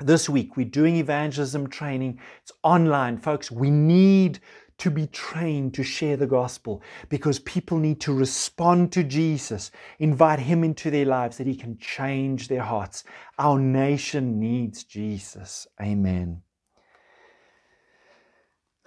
this 0.00 0.28
week, 0.28 0.56
we're 0.56 0.66
doing 0.66 0.96
evangelism 0.96 1.68
training. 1.68 2.18
It's 2.42 2.50
online, 2.64 3.18
folks. 3.18 3.52
We 3.52 3.70
need 3.70 4.40
to 4.78 4.90
be 4.90 5.06
trained 5.06 5.74
to 5.74 5.82
share 5.82 6.16
the 6.16 6.26
gospel 6.26 6.82
because 7.08 7.38
people 7.38 7.78
need 7.78 8.00
to 8.00 8.12
respond 8.12 8.92
to 8.92 9.04
Jesus, 9.04 9.70
invite 9.98 10.40
Him 10.40 10.64
into 10.64 10.90
their 10.90 11.06
lives 11.06 11.38
that 11.38 11.46
He 11.46 11.56
can 11.56 11.78
change 11.78 12.48
their 12.48 12.62
hearts. 12.62 13.04
Our 13.38 13.58
nation 13.58 14.40
needs 14.40 14.84
Jesus. 14.84 15.66
Amen. 15.80 16.42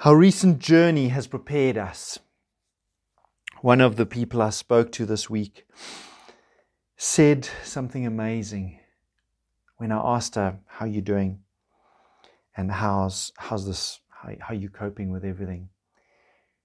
Our 0.05 0.15
recent 0.15 0.59
journey 0.59 1.07
has 1.07 1.25
prepared 1.25 1.77
us. 1.77 2.19
One 3.61 3.81
of 3.81 3.95
the 3.95 4.05
people 4.05 4.41
I 4.41 4.51
spoke 4.51 4.91
to 4.93 5.05
this 5.05 5.29
week 5.29 5.65
said 6.95 7.49
something 7.63 8.05
amazing 8.05 8.79
when 9.77 9.91
I 9.91 9.97
asked 9.97 10.35
her, 10.35 10.59
How 10.67 10.85
are 10.85 10.89
you 10.89 11.01
doing? 11.01 11.39
And 12.55 12.71
how's, 12.71 13.31
how's 13.37 13.65
this? 13.65 13.99
How, 14.09 14.29
how 14.39 14.53
are 14.53 14.57
you 14.57 14.69
coping 14.69 15.11
with 15.11 15.23
everything? 15.23 15.69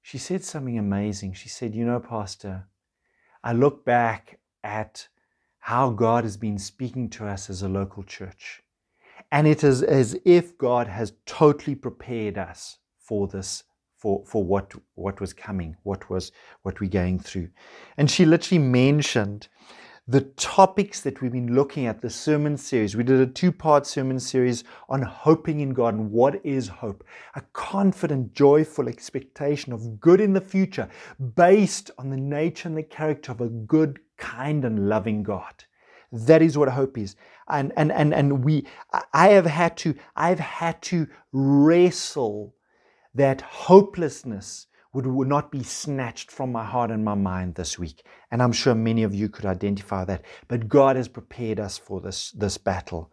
She 0.03 0.19
said 0.19 0.45
something 0.45 0.79
amazing. 0.79 1.33
She 1.35 1.49
said, 1.49 1.75
You 1.75 1.87
know, 1.87 2.01
Pastor, 2.01 2.67
I 3.43 3.53
look 3.53 3.85
back 3.85 4.41
at 4.65 5.09
how 5.61 5.91
God 5.91 6.25
has 6.25 6.37
been 6.37 6.59
speaking 6.59 7.09
to 7.11 7.27
us 7.27 7.49
as 7.49 7.63
a 7.63 7.69
local 7.69 8.03
church. 8.03 8.63
And 9.31 9.47
it 9.47 9.63
is 9.63 9.83
as 9.83 10.19
if 10.25 10.59
God 10.59 10.89
has 10.89 11.13
totally 11.25 11.77
prepared 11.77 12.37
us 12.37 12.79
for 12.99 13.29
this, 13.29 13.63
for, 13.97 14.25
for 14.27 14.43
what, 14.45 14.73
what 14.97 15.21
was 15.21 15.33
coming, 15.33 15.77
what 15.85 16.11
was 16.11 16.33
what 16.63 16.81
we're 16.81 16.91
going 16.91 17.21
through. 17.21 17.49
And 17.97 18.11
she 18.11 18.27
literally 18.27 18.63
mentioned 18.63 19.49
the 20.09 20.21
topics 20.21 21.01
that 21.03 21.21
we've 21.21 21.33
been 21.33 21.55
looking 21.55 21.87
at, 21.87 22.01
the 22.01 22.11
sermon 22.11 22.57
series. 22.57 22.97
We 22.97 23.05
did 23.05 23.21
a 23.21 23.27
two 23.27 23.53
part 23.53 23.87
sermon 23.87 24.19
series 24.19 24.65
on 24.89 25.03
hoping 25.03 25.61
in 25.61 25.71
God 25.71 25.95
and 25.95 26.11
what 26.11 26.45
is 26.45 26.67
hope? 26.67 27.05
A 27.37 27.43
confident, 27.53 28.35
joyful 28.35 28.89
expectation 28.89 29.73
of 29.73 30.01
good 30.01 30.21
in 30.21 30.33
the 30.33 30.41
future 30.41 30.89
based 31.37 31.93
on 31.99 32.11
the 32.11 32.17
nature 32.17 32.69
and 32.69 32.77
the 32.77 32.83
character 32.83 33.31
of 33.31 33.41
a 33.41 33.49
good, 33.49 34.01
kind, 34.17 34.65
and 34.65 34.89
loving 34.89 35.23
God. 35.23 35.65
That 36.11 36.43
is 36.43 36.59
what 36.59 36.69
hope 36.69 36.99
is. 36.99 37.15
And, 37.49 37.73
and, 37.77 37.93
and, 37.93 38.13
and 38.13 38.45
we, 38.45 38.67
I 39.13 39.29
have 39.29 39.47
had 39.47 39.77
to, 39.79 39.95
I've 40.17 40.41
had 40.41 40.83
to 40.83 41.07
wrestle 41.33 42.55
that 43.15 43.41
hopelessness 43.41 44.67
would, 44.93 45.29
not 45.29 45.51
be 45.51 45.63
snatched 45.63 46.31
from 46.31 46.53
my 46.53 46.65
heart 46.65 46.91
and 46.91 47.05
my 47.05 47.15
mind 47.15 47.55
this 47.55 47.79
week. 47.79 48.05
And 48.31 48.43
I'm 48.43 48.53
sure 48.53 48.75
many 48.75 49.03
of 49.03 49.15
you 49.15 49.29
could 49.29 49.47
identify 49.47 50.05
that. 50.05 50.25
But 50.49 50.69
God 50.69 50.97
has 50.97 51.09
prepared 51.09 51.59
us 51.59 51.79
for 51.79 52.01
this, 52.01 52.31
this 52.33 52.59
battle. 52.59 53.11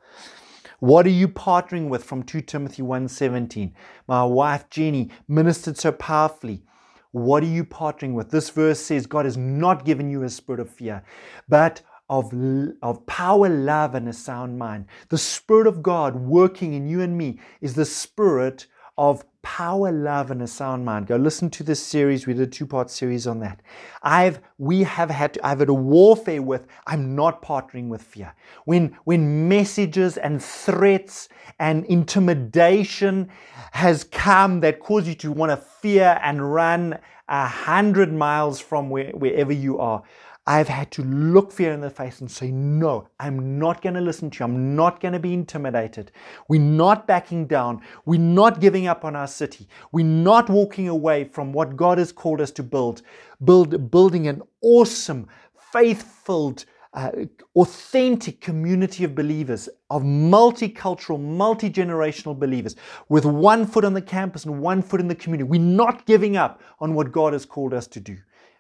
What 0.79 1.05
are 1.05 1.09
you 1.09 1.27
partnering 1.27 1.89
with 1.89 2.03
from 2.03 2.23
2 2.23 2.41
Timothy 2.41 2.81
1:17? 2.81 3.73
My 4.07 4.23
wife 4.23 4.69
Jenny 4.69 5.09
ministered 5.27 5.77
so 5.77 5.91
powerfully. 5.91 6.63
What 7.11 7.43
are 7.43 7.47
you 7.47 7.65
partnering 7.65 8.13
with? 8.13 8.31
This 8.31 8.49
verse 8.49 8.79
says 8.79 9.05
God 9.05 9.25
has 9.25 9.35
not 9.35 9.83
given 9.83 10.09
you 10.09 10.23
a 10.23 10.29
spirit 10.29 10.61
of 10.61 10.69
fear, 10.69 11.03
but 11.49 11.81
of, 12.09 12.33
of 12.81 13.05
power, 13.05 13.49
love, 13.49 13.93
and 13.93 14.07
a 14.09 14.13
sound 14.13 14.57
mind. 14.57 14.85
The 15.09 15.17
Spirit 15.17 15.67
of 15.67 15.83
God 15.83 16.15
working 16.15 16.73
in 16.73 16.87
you 16.87 17.01
and 17.01 17.17
me 17.17 17.39
is 17.61 17.75
the 17.75 17.85
Spirit 17.85 18.65
of 18.99 19.23
power, 19.41 19.93
love, 19.93 20.29
and 20.29 20.41
a 20.41 20.47
sound 20.47 20.83
mind. 20.83 21.07
Go 21.07 21.15
listen 21.15 21.49
to 21.51 21.63
this 21.63 21.81
series. 21.81 22.27
We 22.27 22.33
did 22.33 22.49
a 22.49 22.51
two-part 22.51 22.91
series 22.91 23.25
on 23.27 23.39
that. 23.39 23.61
I've 24.03 24.41
we 24.57 24.83
have 24.83 25.09
had 25.09 25.35
to, 25.35 25.47
I've 25.47 25.59
had 25.59 25.69
a 25.69 25.73
warfare 25.73 26.41
with 26.41 26.67
I'm 26.85 27.15
not 27.15 27.41
partnering 27.41 27.87
with 27.87 28.01
fear. 28.01 28.35
When 28.65 28.97
when 29.05 29.47
messages 29.47 30.17
and 30.17 30.43
threats 30.43 31.29
and 31.59 31.85
intimidation 31.85 33.29
has 33.71 34.03
come 34.03 34.59
that 34.59 34.81
cause 34.81 35.07
you 35.07 35.15
to 35.15 35.31
want 35.31 35.51
to 35.51 35.57
fear 35.57 36.19
and 36.21 36.53
run 36.53 36.99
a 37.29 37.47
hundred 37.47 38.11
miles 38.11 38.59
from 38.59 38.89
where, 38.89 39.11
wherever 39.11 39.53
you 39.53 39.79
are. 39.79 40.03
I've 40.49 40.67
had 40.67 40.89
to 40.93 41.03
look 41.03 41.51
fear 41.51 41.73
in 41.73 41.81
the 41.81 41.91
face 41.91 42.21
and 42.21 42.31
say, 42.31 42.49
No, 42.49 43.07
I'm 43.19 43.59
not 43.59 43.83
going 43.83 43.93
to 43.93 44.01
listen 44.01 44.31
to 44.31 44.39
you. 44.39 44.45
I'm 44.45 44.75
not 44.75 44.99
going 44.99 45.13
to 45.13 45.19
be 45.19 45.31
intimidated. 45.31 46.11
We're 46.47 46.59
not 46.59 47.05
backing 47.05 47.45
down. 47.45 47.83
We're 48.05 48.19
not 48.19 48.59
giving 48.59 48.87
up 48.87 49.05
on 49.05 49.15
our 49.15 49.27
city. 49.27 49.67
We're 49.91 50.07
not 50.07 50.49
walking 50.49 50.89
away 50.89 51.25
from 51.25 51.53
what 51.53 51.77
God 51.77 51.99
has 51.99 52.11
called 52.11 52.41
us 52.41 52.49
to 52.53 52.63
build, 52.63 53.03
build 53.45 53.91
building 53.91 54.27
an 54.27 54.41
awesome, 54.61 55.27
faith-filled, 55.71 56.65
uh, 56.95 57.11
authentic 57.55 58.41
community 58.41 59.03
of 59.03 59.13
believers, 59.13 59.69
of 59.91 60.01
multicultural, 60.01 61.21
multi 61.21 61.69
generational 61.69 62.37
believers, 62.37 62.75
with 63.07 63.23
one 63.23 63.67
foot 63.67 63.85
on 63.85 63.93
the 63.93 64.01
campus 64.01 64.45
and 64.45 64.59
one 64.59 64.81
foot 64.81 64.99
in 64.99 65.07
the 65.07 65.13
community. 65.13 65.47
We're 65.47 65.61
not 65.61 66.07
giving 66.07 66.37
up 66.37 66.59
on 66.79 66.95
what 66.95 67.11
God 67.11 67.33
has 67.33 67.45
called 67.45 67.75
us 67.75 67.85
to 67.89 67.99
do. 67.99 68.17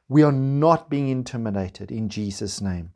We 0.09 0.23
are 0.23 0.31
not 0.31 0.89
being 0.89 1.07
intimidated 1.07 1.91
in 1.91 2.09
Jesus' 2.09 2.59
name. 2.59 2.91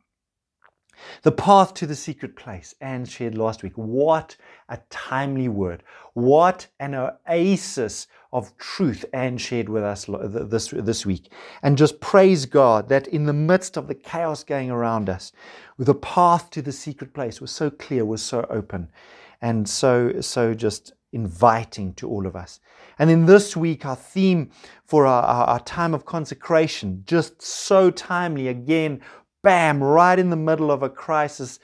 The 1.22 1.32
path 1.32 1.74
to 1.74 1.86
the 1.86 1.96
secret 1.96 2.36
place, 2.36 2.74
Anne 2.80 3.04
shared 3.04 3.36
last 3.36 3.62
week. 3.62 3.74
What 3.76 4.36
a 4.68 4.78
timely 4.90 5.48
word. 5.48 5.82
What 6.14 6.66
an 6.80 6.94
oasis 6.94 8.06
of 8.32 8.56
truth 8.58 9.04
Anne 9.12 9.38
shared 9.38 9.68
with 9.68 9.84
us 9.84 10.06
this, 10.08 10.68
this 10.68 11.06
week. 11.06 11.32
And 11.62 11.78
just 11.78 12.00
praise 12.00 12.46
God 12.46 12.88
that 12.88 13.06
in 13.08 13.26
the 13.26 13.32
midst 13.32 13.76
of 13.76 13.86
the 13.86 13.94
chaos 13.94 14.44
going 14.44 14.70
around 14.70 15.08
us, 15.08 15.32
the 15.78 15.94
path 15.94 16.50
to 16.50 16.62
the 16.62 16.72
secret 16.72 17.12
place 17.14 17.40
was 17.40 17.50
so 17.50 17.70
clear, 17.70 18.04
was 18.04 18.22
so 18.22 18.46
open, 18.50 18.90
and 19.40 19.68
so, 19.68 20.20
so 20.20 20.54
just 20.54 20.92
inviting 21.14 21.94
to 21.94 22.08
all 22.08 22.26
of 22.26 22.36
us. 22.36 22.60
And 22.98 23.10
in 23.10 23.26
this 23.26 23.56
week, 23.56 23.86
our 23.86 23.96
theme 23.96 24.50
for 24.84 25.06
our, 25.06 25.22
our, 25.22 25.46
our, 25.46 25.60
time 25.60 25.94
of 25.94 26.04
consecration, 26.04 27.04
just 27.06 27.40
so 27.40 27.90
timely, 27.90 28.48
again, 28.48 29.00
bam, 29.42 29.82
right 29.82 30.18
in 30.18 30.30
the 30.30 30.36
middle 30.36 30.70
of 30.70 30.82
a 30.82 30.90
crisis, 30.90 31.58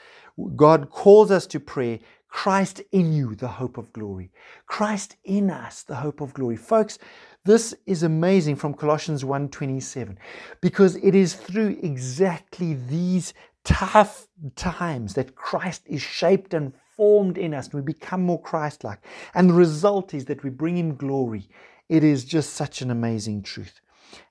God 0.57 0.91
calls 0.91 1.31
us 1.31 1.47
to 1.49 1.61
prayer. 1.61 1.99
Christ 2.29 2.81
in 2.93 3.13
you, 3.13 3.35
the 3.35 3.49
hope 3.49 3.77
of 3.77 3.93
glory. 3.93 4.31
Christ 4.67 5.17
in 5.25 5.51
us, 5.51 5.83
the 5.83 5.97
hope 5.97 6.21
of 6.21 6.33
glory. 6.33 6.57
Folks, 6.57 6.99
this 7.45 7.75
is 7.87 8.05
amazing 8.05 8.57
from 8.57 8.75
Colossians 8.75 9.25
1:27 9.25 10.17
because 10.61 10.95
it 10.97 11.15
is 11.15 11.35
through 11.35 11.79
exactly 11.83 12.75
these 12.75 13.35
tough 13.65 14.29
times 14.55 15.15
that 15.15 15.35
Christ 15.35 15.83
is 15.87 16.03
shaped 16.03 16.55
and 16.55 16.73
formed 17.01 17.39
in 17.39 17.55
us 17.55 17.69
and 17.69 17.75
we 17.77 17.81
become 17.81 18.23
more 18.23 18.43
Christ 18.43 18.85
like. 18.85 19.01
And 19.33 19.49
the 19.49 19.55
result 19.55 20.13
is 20.13 20.27
that 20.27 20.45
we 20.45 20.51
bring 20.51 20.77
Him 20.77 20.97
glory. 20.97 21.49
It 21.89 22.05
is 22.05 22.27
just 22.27 22.53
such 22.53 22.83
an 22.83 22.91
amazing 22.91 23.43
truth. 23.43 23.81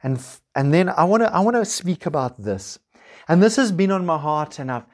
And, 0.03 0.23
and 0.53 0.71
then 0.71 0.87
I 0.87 1.03
want 1.05 1.23
to 1.23 1.33
I 1.33 1.39
want 1.39 1.55
to 1.55 1.65
speak 1.65 2.05
about 2.05 2.43
this. 2.43 2.77
And 3.27 3.41
this 3.41 3.55
has 3.55 3.71
been 3.71 3.89
on 3.89 4.05
my 4.05 4.19
heart, 4.19 4.59
and 4.59 4.71
I've 4.71 4.85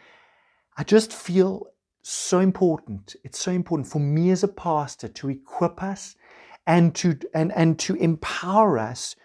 I 0.77 0.85
just 0.85 1.11
feel 1.11 1.67
so 2.01 2.39
important. 2.39 3.17
It's 3.25 3.39
so 3.39 3.51
important 3.51 3.89
for 3.89 3.99
me 3.99 4.31
as 4.31 4.41
a 4.41 4.47
pastor 4.47 5.09
to 5.09 5.29
equip 5.29 5.83
us 5.83 6.15
and 6.65 6.95
to 6.95 7.19
and, 7.33 7.51
and 7.57 7.77
to 7.79 7.95
empower 7.95 8.77
us 8.77 9.17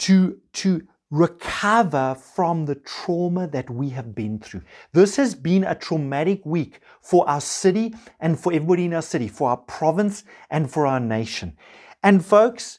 to, 0.00 0.38
to 0.54 0.86
recover 1.10 2.14
from 2.14 2.66
the 2.66 2.76
trauma 2.76 3.46
that 3.48 3.68
we 3.68 3.88
have 3.90 4.14
been 4.14 4.38
through. 4.38 4.62
This 4.92 5.16
has 5.16 5.34
been 5.34 5.64
a 5.64 5.74
traumatic 5.74 6.44
week 6.46 6.80
for 7.02 7.28
our 7.28 7.40
city 7.40 7.94
and 8.20 8.38
for 8.38 8.52
everybody 8.52 8.84
in 8.84 8.94
our 8.94 9.02
city, 9.02 9.26
for 9.26 9.50
our 9.50 9.56
province 9.56 10.24
and 10.50 10.70
for 10.70 10.86
our 10.86 11.00
nation. 11.00 11.56
And 12.02 12.24
folks, 12.24 12.78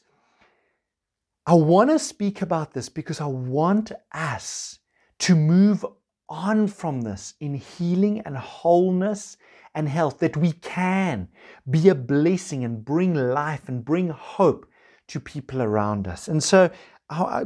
I 1.46 1.54
want 1.54 1.90
to 1.90 1.98
speak 1.98 2.40
about 2.40 2.72
this 2.72 2.88
because 2.88 3.20
I 3.20 3.26
want 3.26 3.92
us 4.12 4.78
to 5.20 5.34
move 5.34 5.84
on 6.28 6.68
from 6.68 7.02
this 7.02 7.34
in 7.40 7.54
healing 7.54 8.20
and 8.20 8.36
wholeness 8.36 9.36
and 9.74 9.88
health, 9.88 10.18
that 10.18 10.36
we 10.36 10.52
can 10.52 11.28
be 11.68 11.88
a 11.88 11.94
blessing 11.94 12.64
and 12.64 12.84
bring 12.84 13.14
life 13.14 13.68
and 13.68 13.84
bring 13.84 14.08
hope 14.08 14.66
to 15.08 15.20
people 15.20 15.62
around 15.62 16.06
us. 16.06 16.28
And 16.28 16.42
so, 16.42 16.70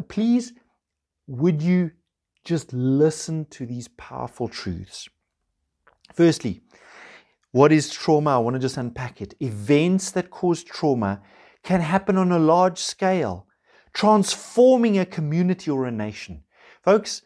please, 0.09 0.53
would 1.26 1.62
you 1.62 1.90
just 2.44 2.72
listen 2.72 3.44
to 3.46 3.66
these 3.66 3.88
powerful 3.88 4.48
truths? 4.48 5.08
Firstly, 6.14 6.62
what 7.52 7.72
is 7.72 7.90
trauma? 7.90 8.36
I 8.36 8.38
want 8.38 8.54
to 8.54 8.60
just 8.60 8.76
unpack 8.76 9.20
it. 9.20 9.34
Events 9.40 10.10
that 10.12 10.30
cause 10.30 10.62
trauma 10.62 11.22
can 11.62 11.80
happen 11.80 12.16
on 12.16 12.30
a 12.30 12.38
large 12.38 12.78
scale, 12.78 13.46
transforming 13.92 14.98
a 14.98 15.06
community 15.06 15.70
or 15.70 15.86
a 15.86 15.90
nation. 15.90 16.44
Folks, 16.84 17.22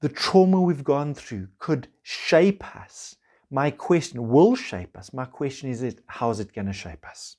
the 0.00 0.08
trauma 0.08 0.60
we've 0.60 0.84
gone 0.84 1.14
through 1.14 1.48
could 1.58 1.88
shape 2.02 2.64
us. 2.76 3.16
My 3.50 3.70
question 3.70 4.28
will 4.28 4.54
shape 4.54 4.96
us. 4.98 5.12
My 5.12 5.24
question 5.24 5.70
is, 5.70 5.96
how 6.06 6.30
is 6.30 6.40
it 6.40 6.52
going 6.52 6.66
to 6.66 6.72
shape 6.72 7.06
us? 7.06 7.36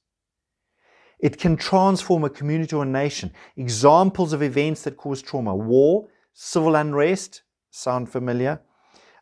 It 1.19 1.38
can 1.38 1.58
transform 1.58 2.23
a 2.23 2.29
community 2.29 2.75
or 2.75 2.84
a 2.84 2.88
nation. 2.88 3.32
Examples 3.58 4.34
of 4.34 4.41
events 4.41 4.84
that 4.84 4.97
cause 4.97 5.21
trauma 5.21 5.55
war, 5.55 6.08
civil 6.34 6.75
unrest, 6.75 7.41
sound 7.69 8.10
familiar? 8.10 8.62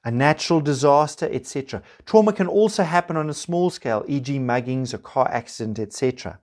A 0.04 0.12
natural 0.12 0.62
disaster, 0.62 1.28
etc. 1.32 1.82
Trauma 2.06 2.32
can 2.34 2.48
also 2.48 2.84
happen 2.84 3.18
on 3.18 3.30
a 3.30 3.34
small 3.34 3.70
scale, 3.70 4.06
e.g., 4.08 4.40
muggings, 4.40 4.94
a 4.94 4.98
car 4.98 5.28
accident, 5.30 5.80
etc. 5.80 6.40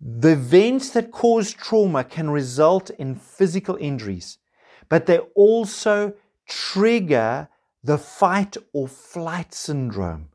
The 0.00 0.32
events 0.32 0.90
that 0.90 1.12
cause 1.12 1.52
trauma 1.52 2.02
can 2.02 2.28
result 2.28 2.90
in 2.90 3.14
physical 3.14 3.76
injuries, 3.76 4.38
but 4.88 5.06
they 5.06 5.20
also 5.36 6.14
trigger 6.48 7.48
the 7.84 7.98
fight 7.98 8.56
or 8.72 8.88
flight 8.88 9.54
syndrome, 9.54 10.28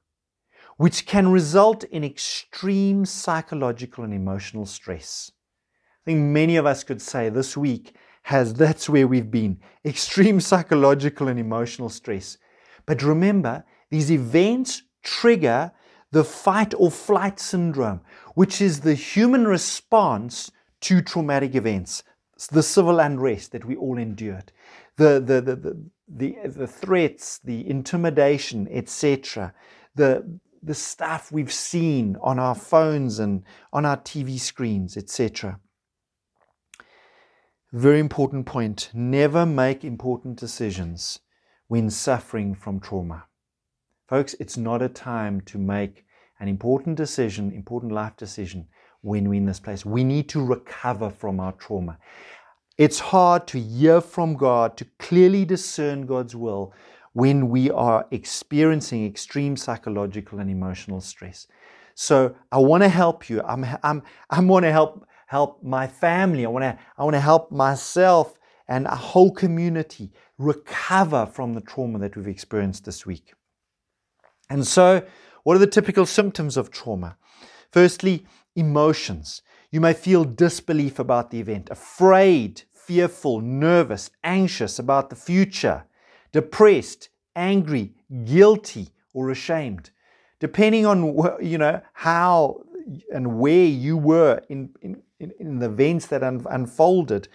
which 0.78 1.06
can 1.06 1.28
result 1.28 1.84
in 1.86 2.04
extreme 2.04 3.06
psychological 3.06 4.04
and 4.04 4.14
emotional 4.14 4.66
stress. 4.66 5.32
I 6.04 6.12
think 6.12 6.20
many 6.20 6.56
of 6.56 6.66
us 6.66 6.84
could 6.84 7.02
say 7.02 7.30
this 7.30 7.58
week 7.58 7.96
has 8.24 8.54
that's 8.54 8.90
where 8.90 9.08
we've 9.08 9.32
been 9.32 9.60
extreme 9.86 10.40
psychological 10.40 11.28
and 11.28 11.40
emotional 11.40 11.90
stress. 11.90 12.38
But 12.86 13.04
remember, 13.04 13.66
these 13.90 14.12
events 14.12 14.84
trigger 15.04 15.72
the 16.12 16.24
fight 16.24 16.74
or 16.78 16.92
flight 16.92 17.40
syndrome, 17.40 18.02
which 18.36 18.62
is 18.62 18.82
the 18.82 18.94
human 18.94 19.48
response 19.48 20.52
to 20.82 21.02
traumatic 21.02 21.56
events, 21.56 22.04
it's 22.36 22.48
the 22.48 22.64
civil 22.64 23.00
unrest 23.00 23.52
that 23.52 23.66
we 23.66 23.76
all 23.76 23.98
endured, 23.98 24.52
the, 24.98 25.20
the, 25.20 25.42
the, 25.42 25.56
the, 25.56 25.90
the, 26.08 26.36
the 26.46 26.68
threats, 26.68 27.40
the 27.40 27.68
intimidation, 27.68 28.68
etc., 28.70 29.54
the, 29.96 30.40
the 30.62 30.74
stuff 30.74 31.32
we've 31.32 31.54
seen 31.54 32.18
on 32.22 32.40
our 32.40 32.56
phones 32.56 33.20
and 33.20 33.44
on 33.72 33.86
our 33.86 33.98
TV 33.98 34.40
screens, 34.40 34.98
etc. 34.98 35.60
Very 37.74 38.00
important 38.00 38.46
point 38.46 38.90
never 38.94 39.46
make 39.46 39.84
important 39.84 40.40
decisions 40.40 41.20
when 41.68 41.90
suffering 41.90 42.56
from 42.56 42.80
trauma. 42.80 43.26
Folks, 44.08 44.36
it's 44.40 44.56
not 44.58 44.82
a 44.82 44.88
time 44.88 45.42
to 45.42 45.58
make 45.58 46.06
an 46.40 46.48
important 46.48 46.96
decision, 46.96 47.52
important 47.52 47.92
life 47.92 48.16
decision 48.16 48.68
when 49.02 49.28
we're 49.28 49.36
in 49.36 49.46
this 49.46 49.60
place. 49.60 49.86
We 49.86 50.04
need 50.04 50.30
to 50.30 50.44
recover 50.44 51.10
from 51.10 51.40
our 51.40 51.52
trauma. 51.54 51.98
It's 52.78 53.00
hard 53.00 53.48
to 53.48 53.60
hear 53.60 54.02
from 54.02 54.36
God, 54.36 54.78
to 54.78 54.86
clearly 55.00 55.46
discern 55.46 56.06
God's 56.06 56.36
will 56.36 56.74
when 57.18 57.50
we 57.50 57.72
are 57.72 58.06
experiencing 58.12 59.04
extreme 59.04 59.58
psychological 59.58 60.38
and 60.38 60.52
emotional 60.52 61.02
stress. 61.02 61.48
So 61.96 62.36
I 62.52 62.60
want 62.60 62.84
to 62.84 62.90
help 62.90 63.28
you. 63.28 63.42
I'm, 63.42 63.66
I'm, 63.82 64.04
I 64.30 64.40
want 64.40 64.66
to 64.66 64.72
help 64.72 65.04
help 65.26 65.64
my 65.64 65.88
family. 65.88 66.46
I 66.46 66.50
want 66.50 66.62
to 66.62 66.78
I 66.96 67.04
want 67.04 67.16
to 67.16 67.20
help 67.20 67.52
myself 67.52 68.38
and 68.68 68.86
a 68.86 68.96
whole 68.96 69.32
community 69.32 70.12
recover 70.38 71.26
from 71.26 71.56
the 71.56 71.62
trauma 71.62 71.98
that 71.98 72.16
we've 72.16 72.28
experienced 72.28 72.86
this 72.86 73.04
week. 73.04 73.34
And 74.52 74.68
so, 74.68 75.04
what 75.42 75.56
are 75.56 75.66
the 75.66 75.76
typical 75.80 76.06
symptoms 76.06 76.56
of 76.56 76.70
trauma? 76.70 77.18
Firstly, 77.72 78.28
emotions. 78.56 79.42
You 79.72 79.82
may 79.82 79.94
feel 79.94 80.24
disbelief 80.24 81.00
about 81.00 81.32
the 81.32 81.40
event, 81.40 81.70
afraid, 81.72 82.62
fearful, 82.74 83.42
nervous, 83.42 84.12
anxious 84.24 84.78
about 84.78 85.10
the 85.10 85.16
future, 85.16 85.86
depressed, 86.32 87.10
angry, 87.36 87.94
guilty, 88.26 88.90
or 89.14 89.30
ashamed. 89.32 89.92
Depending 90.40 90.86
on 90.86 91.38
you 91.42 91.58
know 91.58 91.82
how 91.94 92.62
and 93.14 93.40
where 93.40 93.66
you 93.66 93.98
were 93.98 94.42
in, 94.50 94.70
in, 94.82 95.02
in 95.20 95.60
the 95.60 95.66
events 95.66 96.08
that 96.08 96.24
un- 96.24 96.46
unfolded, 96.50 97.28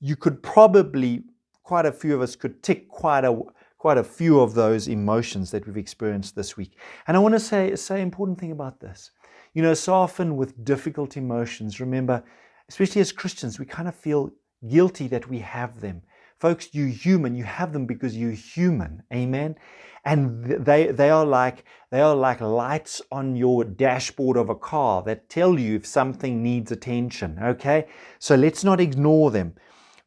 you 0.00 0.16
could 0.16 0.42
probably 0.42 1.22
quite 1.62 1.86
a 1.86 1.92
few 1.92 2.14
of 2.14 2.22
us 2.22 2.34
could 2.34 2.62
tick 2.62 2.88
quite 2.88 3.24
a 3.24 3.38
quite 3.76 3.98
a 3.98 4.02
few 4.02 4.40
of 4.40 4.54
those 4.54 4.88
emotions 4.88 5.50
that 5.50 5.64
we've 5.66 5.76
experienced 5.76 6.34
this 6.34 6.56
week. 6.56 6.72
And 7.06 7.16
I 7.16 7.20
want 7.20 7.34
to 7.34 7.40
say 7.40 7.76
say 7.76 8.00
important 8.00 8.38
thing 8.40 8.52
about 8.52 8.80
this. 8.80 9.10
You 9.54 9.62
know, 9.62 9.74
so 9.74 9.94
often 9.94 10.36
with 10.36 10.64
difficult 10.64 11.16
emotions, 11.16 11.80
remember, 11.80 12.22
especially 12.68 13.00
as 13.00 13.12
Christians, 13.12 13.58
we 13.58 13.66
kind 13.66 13.88
of 13.88 13.94
feel 13.94 14.30
guilty 14.66 15.08
that 15.08 15.28
we 15.28 15.38
have 15.40 15.80
them. 15.80 16.02
Folks, 16.38 16.68
you're 16.72 16.88
human. 16.88 17.34
You 17.34 17.44
have 17.44 17.72
them 17.72 17.86
because 17.86 18.16
you're 18.16 18.30
human. 18.30 19.02
Amen. 19.12 19.56
And 20.04 20.44
they, 20.44 20.86
they 20.86 21.10
are 21.10 21.26
like 21.26 21.64
they 21.90 22.00
are 22.00 22.14
like 22.14 22.40
lights 22.40 23.02
on 23.10 23.34
your 23.34 23.64
dashboard 23.64 24.36
of 24.36 24.48
a 24.48 24.54
car 24.54 25.02
that 25.02 25.28
tell 25.28 25.58
you 25.58 25.76
if 25.76 25.86
something 25.86 26.42
needs 26.42 26.70
attention. 26.70 27.38
Okay? 27.42 27.86
So 28.18 28.36
let's 28.36 28.62
not 28.62 28.80
ignore 28.80 29.30
them. 29.30 29.54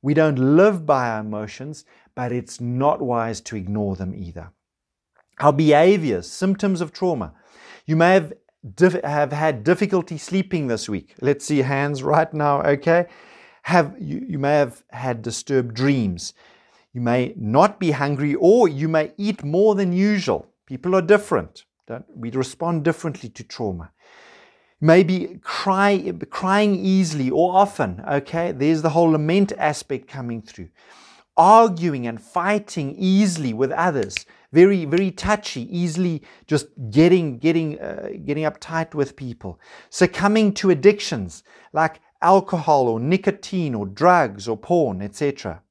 We 0.01 0.13
don't 0.13 0.57
live 0.57 0.85
by 0.85 1.09
our 1.09 1.19
emotions, 1.19 1.85
but 2.15 2.31
it's 2.31 2.61
not 2.61 3.01
wise 3.01 3.41
to 3.41 3.55
ignore 3.55 3.95
them 3.95 4.15
either. 4.15 4.51
Our 5.39 5.53
behaviors, 5.53 6.31
symptoms 6.31 6.81
of 6.81 6.93
trauma. 6.93 7.33
You 7.85 7.95
may 7.95 8.13
have, 8.13 8.33
have 9.03 9.31
had 9.31 9.63
difficulty 9.63 10.17
sleeping 10.17 10.67
this 10.67 10.87
week. 10.87 11.15
Let's 11.19 11.45
see 11.45 11.59
hands 11.59 12.03
right 12.03 12.31
now, 12.33 12.61
okay? 12.61 13.07
Have 13.63 13.95
you, 13.99 14.25
you 14.27 14.39
may 14.39 14.53
have 14.53 14.83
had 14.89 15.21
disturbed 15.21 15.75
dreams. 15.75 16.33
You 16.93 17.01
may 17.01 17.33
not 17.37 17.79
be 17.79 17.91
hungry, 17.91 18.35
or 18.35 18.67
you 18.67 18.87
may 18.89 19.13
eat 19.17 19.43
more 19.43 19.75
than 19.75 19.93
usual. 19.93 20.47
People 20.65 20.95
are 20.95 21.01
different. 21.01 21.65
we 22.15 22.31
respond 22.31 22.83
differently 22.83 23.29
to 23.29 23.43
trauma. 23.43 23.91
Maybe 24.79 25.39
cry, 25.43 26.11
crying 26.29 26.75
easily 26.75 27.29
or 27.29 27.55
often. 27.55 28.03
Okay, 28.09 28.51
there's 28.51 28.81
the 28.81 28.89
whole 28.89 29.11
lament 29.11 29.53
aspect 29.57 30.07
coming 30.07 30.41
through. 30.41 30.69
Arguing 31.37 32.07
and 32.07 32.19
fighting 32.21 32.95
easily 32.97 33.53
with 33.53 33.71
others, 33.71 34.25
very 34.51 34.85
very 34.85 35.11
touchy, 35.11 35.63
easily 35.75 36.23
just 36.47 36.67
getting 36.89 37.37
getting 37.37 37.79
uh, 37.79 38.09
getting 38.25 38.43
uptight 38.43 38.93
with 38.93 39.15
people. 39.15 39.59
Succumbing 39.89 40.53
to 40.55 40.71
addictions 40.71 41.43
like 41.73 42.01
alcohol 42.21 42.87
or 42.87 42.99
nicotine 42.99 43.75
or 43.75 43.85
drugs 43.85 44.47
or 44.47 44.57
porn, 44.57 45.01
etc. 45.01 45.61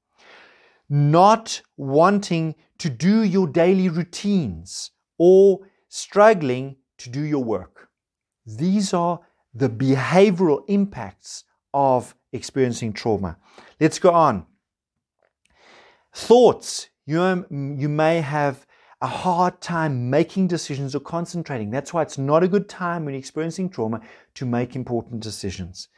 Not 0.88 1.62
wanting 1.76 2.54
to 2.78 2.90
do 2.90 3.22
your 3.22 3.46
daily 3.46 3.88
routines 3.88 4.90
or 5.18 5.60
struggling 5.88 6.76
to 6.98 7.10
do 7.10 7.22
your 7.22 7.44
work. 7.44 7.88
These 8.46 8.94
are 8.94 9.20
the 9.54 9.68
behavioral 9.68 10.62
impacts 10.68 11.44
of 11.72 12.14
experiencing 12.32 12.92
trauma. 12.92 13.36
Let's 13.78 13.98
go 13.98 14.10
on. 14.10 14.46
Thoughts. 16.12 16.88
You, 17.06 17.22
um, 17.22 17.46
you 17.78 17.88
may 17.88 18.20
have 18.20 18.66
a 19.00 19.06
hard 19.06 19.60
time 19.60 20.10
making 20.10 20.46
decisions 20.46 20.94
or 20.94 21.00
concentrating. 21.00 21.70
That's 21.70 21.92
why 21.92 22.02
it's 22.02 22.18
not 22.18 22.42
a 22.42 22.48
good 22.48 22.68
time 22.68 23.04
when 23.04 23.14
experiencing 23.14 23.70
trauma 23.70 24.00
to 24.34 24.46
make 24.46 24.76
important 24.76 25.22
decisions. 25.22 25.88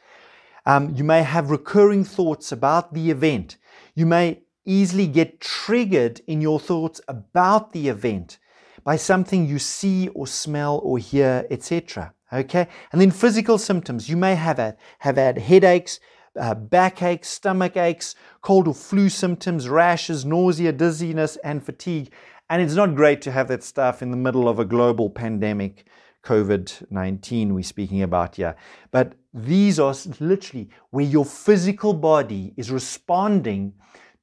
Um, 0.65 0.93
you 0.95 1.03
may 1.03 1.23
have 1.23 1.51
recurring 1.51 2.03
thoughts 2.03 2.51
about 2.51 2.93
the 2.93 3.11
event. 3.11 3.57
You 3.95 4.05
may 4.05 4.43
easily 4.65 5.07
get 5.07 5.41
triggered 5.41 6.21
in 6.27 6.41
your 6.41 6.59
thoughts 6.59 7.01
about 7.07 7.73
the 7.73 7.89
event 7.89 8.39
by 8.83 8.95
something 8.95 9.45
you 9.45 9.59
see 9.59 10.07
or 10.09 10.27
smell 10.27 10.79
or 10.83 10.97
hear, 10.97 11.45
etc. 11.49 12.13
Okay, 12.31 12.67
and 12.91 12.99
then 12.99 13.11
physical 13.11 13.57
symptoms. 13.57 14.09
You 14.09 14.17
may 14.17 14.35
have 14.35 14.57
have 14.57 15.17
had 15.17 15.37
headaches, 15.37 15.99
uh, 16.39 16.55
backaches, 16.55 17.27
stomach 17.27 17.77
aches, 17.77 18.15
cold 18.41 18.67
or 18.67 18.73
flu 18.73 19.09
symptoms, 19.09 19.69
rashes, 19.69 20.25
nausea, 20.25 20.71
dizziness, 20.71 21.37
and 21.43 21.63
fatigue. 21.63 22.11
And 22.49 22.61
it's 22.61 22.73
not 22.73 22.95
great 22.95 23.21
to 23.23 23.31
have 23.31 23.47
that 23.49 23.63
stuff 23.63 24.01
in 24.01 24.11
the 24.11 24.17
middle 24.17 24.49
of 24.49 24.59
a 24.59 24.65
global 24.65 25.09
pandemic, 25.09 25.85
COVID 26.23 26.89
19, 26.89 27.53
we're 27.53 27.63
speaking 27.63 28.01
about 28.01 28.37
here. 28.37 28.55
But 28.91 29.13
these 29.33 29.79
are 29.79 29.95
literally 30.19 30.69
where 30.91 31.05
your 31.05 31.25
physical 31.25 31.93
body 31.93 32.53
is 32.55 32.69
responding 32.71 33.73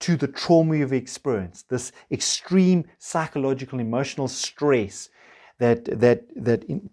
to 0.00 0.16
the 0.16 0.28
trauma 0.28 0.76
you've 0.76 0.92
experienced, 0.92 1.68
this 1.68 1.92
extreme 2.10 2.84
psychological, 2.98 3.80
emotional 3.80 4.28
stress 4.28 5.10
that, 5.58 5.84
that, 6.00 6.22
that 6.36 6.64
in, 6.64 6.88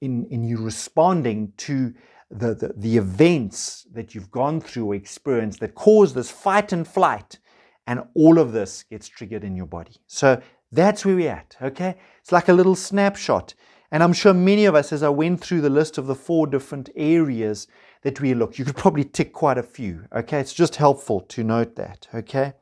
in, 0.00 0.26
in 0.30 0.42
you 0.42 0.58
responding 0.58 1.52
to 1.56 1.94
the, 2.30 2.54
the, 2.54 2.72
the 2.76 2.96
events 2.96 3.86
that 3.92 4.14
you've 4.14 4.30
gone 4.30 4.60
through 4.60 4.86
or 4.86 4.94
experienced 4.94 5.60
that 5.60 5.74
cause 5.74 6.14
this 6.14 6.30
fight 6.30 6.72
and 6.72 6.86
flight, 6.86 7.38
and 7.86 8.02
all 8.14 8.38
of 8.38 8.52
this 8.52 8.82
gets 8.84 9.08
triggered 9.08 9.44
in 9.44 9.56
your 9.56 9.66
body. 9.66 9.96
So 10.06 10.40
that's 10.72 11.04
where 11.04 11.16
we're 11.16 11.30
at, 11.30 11.56
okay? 11.60 11.96
It's 12.20 12.32
like 12.32 12.48
a 12.48 12.52
little 12.52 12.76
snapshot. 12.76 13.54
And 13.92 14.02
I'm 14.02 14.12
sure 14.12 14.32
many 14.32 14.66
of 14.66 14.74
us, 14.74 14.92
as 14.92 15.02
I 15.02 15.08
went 15.08 15.40
through 15.40 15.62
the 15.62 15.70
list 15.70 15.98
of 15.98 16.06
the 16.06 16.14
four 16.14 16.46
different 16.46 16.90
areas 16.94 17.66
that 18.02 18.20
we 18.20 18.34
look, 18.34 18.58
you 18.58 18.64
could 18.64 18.76
probably 18.76 19.04
tick 19.04 19.32
quite 19.32 19.58
a 19.58 19.62
few, 19.62 20.06
okay? 20.14 20.38
It's 20.40 20.52
just 20.52 20.76
helpful 20.76 21.20
to 21.22 21.42
note 21.42 21.76
that, 21.76 22.06
okay? 22.14 22.54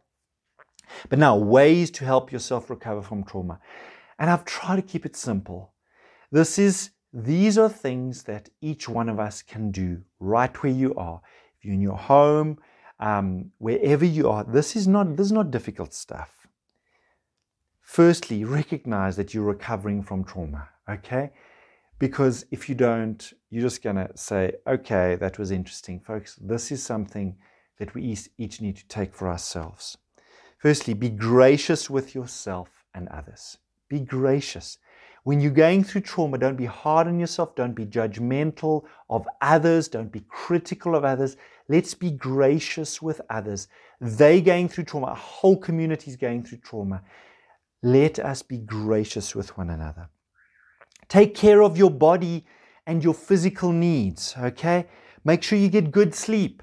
But 1.10 1.18
now, 1.18 1.36
ways 1.36 1.90
to 1.92 2.04
help 2.04 2.32
yourself 2.32 2.70
recover 2.70 3.02
from 3.02 3.24
trauma. 3.24 3.60
And 4.18 4.30
I've 4.30 4.44
tried 4.44 4.76
to 4.76 4.82
keep 4.82 5.04
it 5.04 5.16
simple. 5.16 5.74
This 6.32 6.58
is 6.58 6.90
these 7.12 7.56
are 7.56 7.68
things 7.68 8.24
that 8.24 8.50
each 8.60 8.88
one 8.88 9.08
of 9.08 9.18
us 9.18 9.42
can 9.42 9.70
do 9.70 10.02
right 10.20 10.62
where 10.62 10.72
you 10.72 10.94
are. 10.94 11.20
If 11.56 11.64
you're 11.64 11.74
in 11.74 11.80
your 11.80 11.96
home, 11.96 12.58
um, 13.00 13.50
wherever 13.58 14.04
you 14.04 14.28
are, 14.28 14.44
this 14.44 14.76
is 14.76 14.86
not 14.86 15.16
this 15.16 15.26
is 15.26 15.32
not 15.32 15.50
difficult 15.50 15.94
stuff. 15.94 16.46
Firstly, 17.80 18.44
recognize 18.44 19.16
that 19.16 19.32
you're 19.32 19.44
recovering 19.44 20.02
from 20.02 20.24
trauma. 20.24 20.68
Okay, 20.88 21.30
because 21.98 22.46
if 22.50 22.68
you 22.68 22.74
don't, 22.74 23.32
you're 23.50 23.62
just 23.62 23.82
gonna 23.82 24.10
say, 24.16 24.52
"Okay, 24.66 25.16
that 25.16 25.38
was 25.38 25.50
interesting, 25.50 26.00
folks. 26.00 26.36
This 26.36 26.72
is 26.72 26.82
something 26.82 27.36
that 27.78 27.94
we 27.94 28.16
each 28.38 28.60
need 28.60 28.76
to 28.76 28.88
take 28.88 29.14
for 29.14 29.28
ourselves." 29.28 29.98
Firstly, 30.58 30.94
be 30.94 31.10
gracious 31.10 31.88
with 31.90 32.14
yourself 32.14 32.84
and 32.94 33.08
others. 33.08 33.58
Be 33.88 34.00
gracious. 34.00 34.78
When 35.24 35.40
you're 35.40 35.50
going 35.50 35.84
through 35.84 36.02
trauma, 36.02 36.38
don't 36.38 36.56
be 36.56 36.64
hard 36.64 37.06
on 37.06 37.20
yourself. 37.20 37.54
Don't 37.54 37.74
be 37.74 37.84
judgmental 37.84 38.84
of 39.10 39.28
others. 39.42 39.88
Don't 39.88 40.10
be 40.10 40.24
critical 40.28 40.94
of 40.94 41.04
others. 41.04 41.36
Let's 41.68 41.92
be 41.92 42.10
gracious 42.10 43.02
with 43.02 43.20
others. 43.28 43.68
They're 44.00 44.40
going 44.40 44.68
through 44.68 44.84
trauma. 44.84 45.08
A 45.08 45.14
whole 45.14 45.58
community 45.58 46.10
is 46.10 46.16
going 46.16 46.44
through 46.44 46.58
trauma. 46.58 47.02
Let 47.82 48.18
us 48.18 48.42
be 48.42 48.58
gracious 48.58 49.34
with 49.34 49.56
one 49.58 49.70
another. 49.70 50.08
Take 51.08 51.34
care 51.34 51.62
of 51.62 51.78
your 51.78 51.90
body 51.90 52.44
and 52.86 53.02
your 53.02 53.14
physical 53.14 53.72
needs, 53.72 54.34
okay? 54.38 54.86
Make 55.24 55.42
sure 55.42 55.58
you 55.58 55.68
get 55.68 55.90
good 55.90 56.14
sleep. 56.14 56.62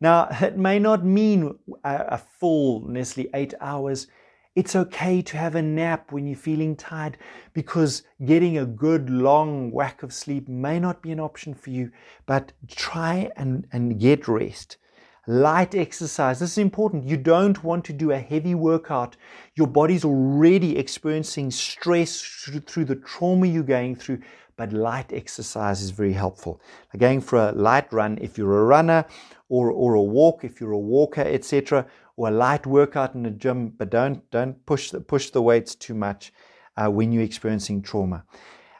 Now, 0.00 0.28
it 0.40 0.58
may 0.58 0.78
not 0.78 1.04
mean 1.04 1.58
a, 1.84 2.18
full, 2.18 2.86
necessarily 2.88 3.30
eight 3.34 3.54
hours. 3.60 4.08
It's 4.54 4.76
okay 4.76 5.22
to 5.22 5.36
have 5.36 5.54
a 5.54 5.62
nap 5.62 6.12
when 6.12 6.26
you're 6.26 6.36
feeling 6.36 6.76
tired 6.76 7.16
because 7.54 8.02
getting 8.24 8.58
a 8.58 8.66
good 8.66 9.08
long 9.08 9.70
whack 9.70 10.02
of 10.02 10.12
sleep 10.12 10.48
may 10.48 10.78
not 10.78 11.00
be 11.02 11.12
an 11.12 11.20
option 11.20 11.54
for 11.54 11.70
you, 11.70 11.90
but 12.26 12.52
try 12.68 13.30
and, 13.36 13.66
and 13.72 13.98
get 13.98 14.28
rest. 14.28 14.76
Light 15.26 15.74
exercise. 15.74 16.40
This 16.40 16.52
is 16.52 16.58
important. 16.58 17.04
You 17.04 17.16
don't 17.16 17.62
want 17.62 17.84
to 17.86 17.92
do 17.92 18.10
a 18.10 18.18
heavy 18.18 18.54
workout. 18.54 19.16
Your 19.54 19.68
body's 19.68 20.04
already 20.04 20.76
experiencing 20.76 21.50
stress 21.50 22.20
through 22.20 22.84
the 22.84 22.96
trauma 22.96 23.46
you're 23.46 23.62
going 23.62 23.94
through, 23.94 24.20
but 24.56 24.72
light 24.72 25.12
exercise 25.12 25.80
is 25.80 25.90
very 25.90 26.12
helpful. 26.12 26.60
Going 26.96 27.20
for 27.20 27.38
a 27.38 27.52
light 27.52 27.92
run 27.92 28.18
if 28.20 28.36
you're 28.36 28.62
a 28.62 28.64
runner, 28.64 29.04
or, 29.48 29.70
or 29.70 29.94
a 29.94 30.02
walk 30.02 30.44
if 30.44 30.60
you're 30.60 30.72
a 30.72 30.78
walker, 30.78 31.20
etc 31.20 31.86
or 32.16 32.28
a 32.28 32.30
light 32.30 32.66
workout 32.66 33.14
in 33.14 33.22
the 33.22 33.30
gym, 33.30 33.68
but 33.68 33.90
don't 33.90 34.28
don't 34.30 34.64
push 34.66 34.90
the, 34.90 35.00
push 35.00 35.30
the 35.30 35.42
weights 35.42 35.74
too 35.74 35.94
much 35.94 36.32
uh, 36.76 36.88
when 36.88 37.12
you're 37.12 37.22
experiencing 37.22 37.82
trauma. 37.82 38.24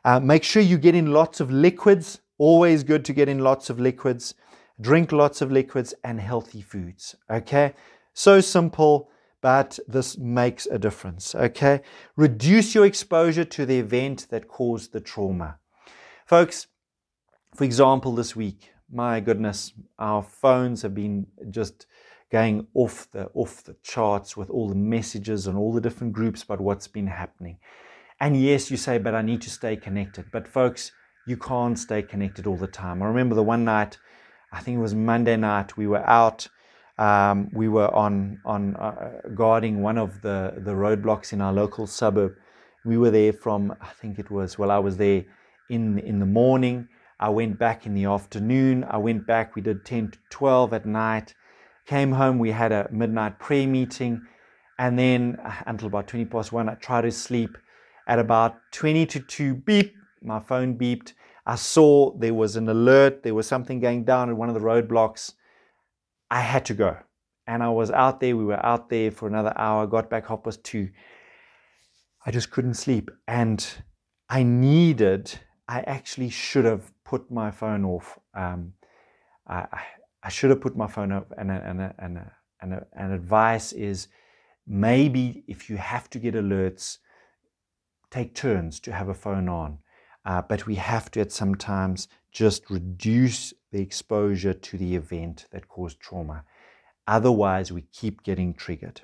Uh, 0.04 0.20
make 0.20 0.42
sure 0.42 0.62
you 0.62 0.78
get 0.78 0.94
in 0.94 1.12
lots 1.12 1.40
of 1.40 1.50
liquids. 1.50 2.20
Always 2.38 2.82
good 2.82 3.04
to 3.04 3.12
get 3.12 3.28
in 3.28 3.38
lots 3.38 3.70
of 3.70 3.78
liquids. 3.78 4.34
Drink 4.82 5.12
lots 5.12 5.40
of 5.40 5.52
liquids 5.52 5.94
and 6.02 6.20
healthy 6.20 6.60
foods. 6.60 7.14
Okay, 7.30 7.74
so 8.12 8.40
simple, 8.40 9.08
but 9.40 9.78
this 9.86 10.18
makes 10.18 10.66
a 10.66 10.78
difference. 10.78 11.34
Okay, 11.34 11.82
reduce 12.16 12.74
your 12.74 12.84
exposure 12.84 13.44
to 13.44 13.64
the 13.64 13.78
event 13.78 14.26
that 14.30 14.48
caused 14.48 14.92
the 14.92 15.00
trauma, 15.00 15.58
folks. 16.26 16.66
For 17.54 17.64
example, 17.64 18.14
this 18.14 18.34
week, 18.34 18.72
my 18.90 19.20
goodness, 19.20 19.72
our 19.98 20.22
phones 20.22 20.82
have 20.82 20.94
been 20.94 21.26
just 21.50 21.86
going 22.30 22.66
off 22.74 23.08
the 23.12 23.26
off 23.34 23.62
the 23.62 23.76
charts 23.82 24.36
with 24.36 24.50
all 24.50 24.68
the 24.68 24.74
messages 24.74 25.46
and 25.46 25.56
all 25.56 25.72
the 25.72 25.80
different 25.80 26.12
groups 26.12 26.42
about 26.42 26.60
what's 26.60 26.88
been 26.88 27.06
happening. 27.06 27.58
And 28.20 28.36
yes, 28.40 28.70
you 28.70 28.76
say, 28.76 28.98
but 28.98 29.14
I 29.14 29.22
need 29.22 29.42
to 29.42 29.50
stay 29.50 29.76
connected. 29.76 30.26
But 30.32 30.48
folks, 30.48 30.92
you 31.26 31.36
can't 31.36 31.78
stay 31.78 32.02
connected 32.02 32.46
all 32.46 32.56
the 32.56 32.66
time. 32.66 33.02
I 33.02 33.06
remember 33.06 33.34
the 33.34 33.42
one 33.42 33.64
night, 33.64 33.98
I 34.52 34.60
think 34.60 34.76
it 34.78 34.80
was 34.80 34.94
Monday 34.94 35.36
night, 35.36 35.76
we 35.76 35.86
were 35.86 36.06
out. 36.08 36.48
Um, 36.98 37.50
we 37.54 37.68
were 37.68 37.92
on 37.94 38.38
on 38.44 38.76
uh, 38.76 39.20
guarding 39.34 39.82
one 39.82 39.98
of 39.98 40.20
the 40.20 40.54
the 40.58 40.72
roadblocks 40.72 41.32
in 41.32 41.40
our 41.40 41.52
local 41.52 41.86
suburb. 41.86 42.34
We 42.84 42.98
were 42.98 43.10
there 43.10 43.32
from 43.32 43.74
I 43.80 43.88
think 43.88 44.18
it 44.18 44.30
was 44.30 44.58
well 44.58 44.70
I 44.70 44.78
was 44.78 44.96
there 44.98 45.24
in 45.70 45.98
in 46.00 46.18
the 46.18 46.26
morning. 46.26 46.88
I 47.18 47.30
went 47.30 47.58
back 47.58 47.86
in 47.86 47.94
the 47.94 48.04
afternoon. 48.04 48.84
I 48.84 48.98
went 48.98 49.26
back. 49.26 49.56
We 49.56 49.62
did 49.62 49.84
ten 49.84 50.10
to 50.10 50.18
twelve 50.28 50.74
at 50.74 50.84
night. 50.84 51.34
Came 51.86 52.12
home, 52.12 52.38
we 52.38 52.52
had 52.52 52.70
a 52.70 52.88
midnight 52.92 53.40
prayer 53.40 53.66
meeting, 53.66 54.22
and 54.78 54.96
then 54.96 55.36
uh, 55.44 55.52
until 55.66 55.88
about 55.88 56.06
20 56.06 56.26
past 56.26 56.52
one, 56.52 56.68
I 56.68 56.74
tried 56.74 57.02
to 57.02 57.10
sleep. 57.10 57.58
At 58.06 58.20
about 58.20 58.56
20 58.72 59.06
to 59.06 59.20
2, 59.20 59.54
beep, 59.54 59.94
my 60.22 60.38
phone 60.38 60.78
beeped. 60.78 61.12
I 61.44 61.56
saw 61.56 62.16
there 62.16 62.34
was 62.34 62.56
an 62.56 62.68
alert, 62.68 63.22
there 63.22 63.34
was 63.34 63.46
something 63.46 63.80
going 63.80 64.04
down 64.04 64.30
at 64.30 64.36
one 64.36 64.48
of 64.48 64.54
the 64.54 64.60
roadblocks. 64.60 65.32
I 66.30 66.40
had 66.40 66.64
to 66.66 66.74
go. 66.74 66.96
And 67.46 67.62
I 67.62 67.68
was 67.68 67.90
out 67.90 68.20
there, 68.20 68.36
we 68.36 68.44
were 68.44 68.64
out 68.64 68.88
there 68.88 69.10
for 69.10 69.26
another 69.26 69.52
hour, 69.56 69.86
got 69.86 70.08
back 70.08 70.28
half 70.28 70.44
past 70.44 70.62
two. 70.62 70.90
I 72.24 72.30
just 72.30 72.50
couldn't 72.50 72.74
sleep. 72.74 73.10
And 73.26 73.66
I 74.28 74.44
needed, 74.44 75.32
I 75.68 75.80
actually 75.80 76.30
should 76.30 76.64
have 76.64 76.92
put 77.04 77.30
my 77.30 77.50
phone 77.50 77.84
off. 77.84 78.18
Um, 78.34 78.74
I, 79.48 79.66
I 80.22 80.28
should 80.28 80.50
have 80.50 80.60
put 80.60 80.76
my 80.76 80.86
phone 80.86 81.10
up. 81.10 81.32
And, 81.36 81.50
and, 81.50 81.92
and, 81.98 82.20
and, 82.60 82.84
and 82.92 83.12
advice 83.12 83.72
is 83.72 84.06
maybe 84.66 85.42
if 85.48 85.68
you 85.68 85.76
have 85.76 86.08
to 86.10 86.20
get 86.20 86.34
alerts, 86.34 86.98
take 88.10 88.34
turns 88.34 88.78
to 88.80 88.92
have 88.92 89.08
a 89.08 89.14
phone 89.14 89.48
on. 89.48 89.78
Uh, 90.24 90.42
but 90.42 90.66
we 90.66 90.76
have 90.76 91.10
to 91.10 91.20
at 91.20 91.32
some 91.32 91.54
times 91.54 92.08
just 92.30 92.70
reduce 92.70 93.52
the 93.72 93.80
exposure 93.80 94.54
to 94.54 94.78
the 94.78 94.94
event 94.94 95.46
that 95.50 95.68
caused 95.68 96.00
trauma. 96.00 96.44
Otherwise, 97.06 97.72
we 97.72 97.82
keep 97.92 98.22
getting 98.22 98.54
triggered. 98.54 99.02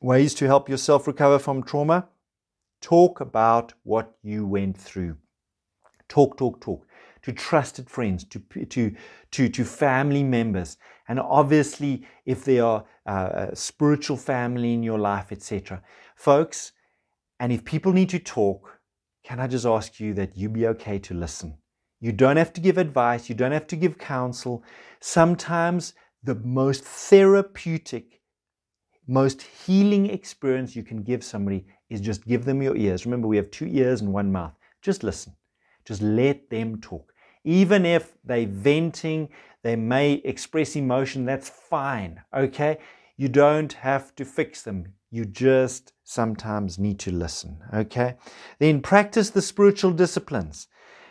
Ways 0.00 0.32
to 0.34 0.46
help 0.46 0.68
yourself 0.68 1.06
recover 1.06 1.38
from 1.38 1.62
trauma 1.62 2.08
talk 2.80 3.20
about 3.20 3.74
what 3.82 4.16
you 4.22 4.46
went 4.46 4.76
through. 4.76 5.16
Talk, 6.08 6.38
talk, 6.38 6.60
talk 6.60 6.86
to 7.22 7.32
trusted 7.32 7.90
friends, 7.90 8.24
to, 8.24 8.38
to, 8.64 8.94
to, 9.30 9.48
to 9.48 9.64
family 9.64 10.22
members, 10.22 10.76
and 11.08 11.20
obviously 11.20 12.06
if 12.24 12.44
there 12.44 12.64
are 12.64 12.84
uh, 13.06 13.48
a 13.50 13.56
spiritual 13.56 14.16
family 14.16 14.72
in 14.72 14.82
your 14.82 14.98
life, 14.98 15.32
etc. 15.32 15.82
Folks, 16.16 16.72
and 17.40 17.52
if 17.52 17.64
people 17.64 17.92
need 17.92 18.08
to 18.10 18.18
talk, 18.18 18.77
can 19.28 19.40
I 19.40 19.46
just 19.46 19.66
ask 19.66 20.00
you 20.00 20.14
that 20.14 20.38
you 20.38 20.48
be 20.48 20.66
okay 20.68 20.98
to 21.00 21.12
listen? 21.12 21.58
You 22.00 22.12
don't 22.12 22.38
have 22.38 22.54
to 22.54 22.62
give 22.62 22.78
advice, 22.78 23.28
you 23.28 23.34
don't 23.34 23.52
have 23.52 23.66
to 23.66 23.76
give 23.76 23.98
counsel. 23.98 24.64
Sometimes 25.00 25.92
the 26.22 26.36
most 26.36 26.82
therapeutic, 26.82 28.22
most 29.06 29.42
healing 29.42 30.08
experience 30.08 30.74
you 30.74 30.82
can 30.82 31.02
give 31.02 31.22
somebody 31.22 31.66
is 31.90 32.00
just 32.00 32.26
give 32.26 32.46
them 32.46 32.62
your 32.62 32.74
ears. 32.74 33.04
Remember, 33.04 33.28
we 33.28 33.36
have 33.36 33.50
two 33.50 33.66
ears 33.66 34.00
and 34.00 34.14
one 34.14 34.32
mouth. 34.32 34.54
Just 34.80 35.02
listen. 35.02 35.34
Just 35.84 36.00
let 36.00 36.48
them 36.48 36.80
talk. 36.80 37.12
Even 37.44 37.84
if 37.84 38.16
they're 38.24 38.46
venting, 38.46 39.28
they 39.62 39.76
may 39.76 40.14
express 40.24 40.74
emotion, 40.74 41.26
that's 41.26 41.50
fine, 41.50 42.18
okay? 42.34 42.78
You 43.18 43.28
don't 43.28 43.74
have 43.74 44.14
to 44.14 44.24
fix 44.24 44.62
them. 44.62 44.94
You 45.10 45.26
just 45.26 45.92
sometimes 46.04 46.78
need 46.78 46.98
to 47.00 47.10
listen, 47.10 47.58
okay? 47.74 48.14
Then 48.58 48.80
practice 48.80 49.28
the 49.28 49.42
spiritual 49.42 49.90
disciplines. 49.90 50.68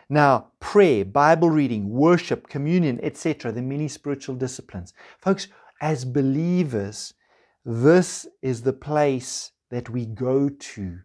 Now, 0.09 0.47
prayer, 0.59 1.05
Bible 1.05 1.49
reading, 1.51 1.89
worship, 1.89 2.47
communion, 2.47 2.99
etc., 3.03 3.51
the 3.51 3.61
many 3.61 3.87
spiritual 3.87 4.35
disciplines. 4.35 4.93
Folks, 5.21 5.49
as 5.81 6.05
believers, 6.05 7.13
this 7.65 8.25
is 8.41 8.61
the 8.63 8.73
place 8.73 9.51
that 9.69 9.89
we 9.89 10.05
go 10.05 10.49
to 10.49 10.99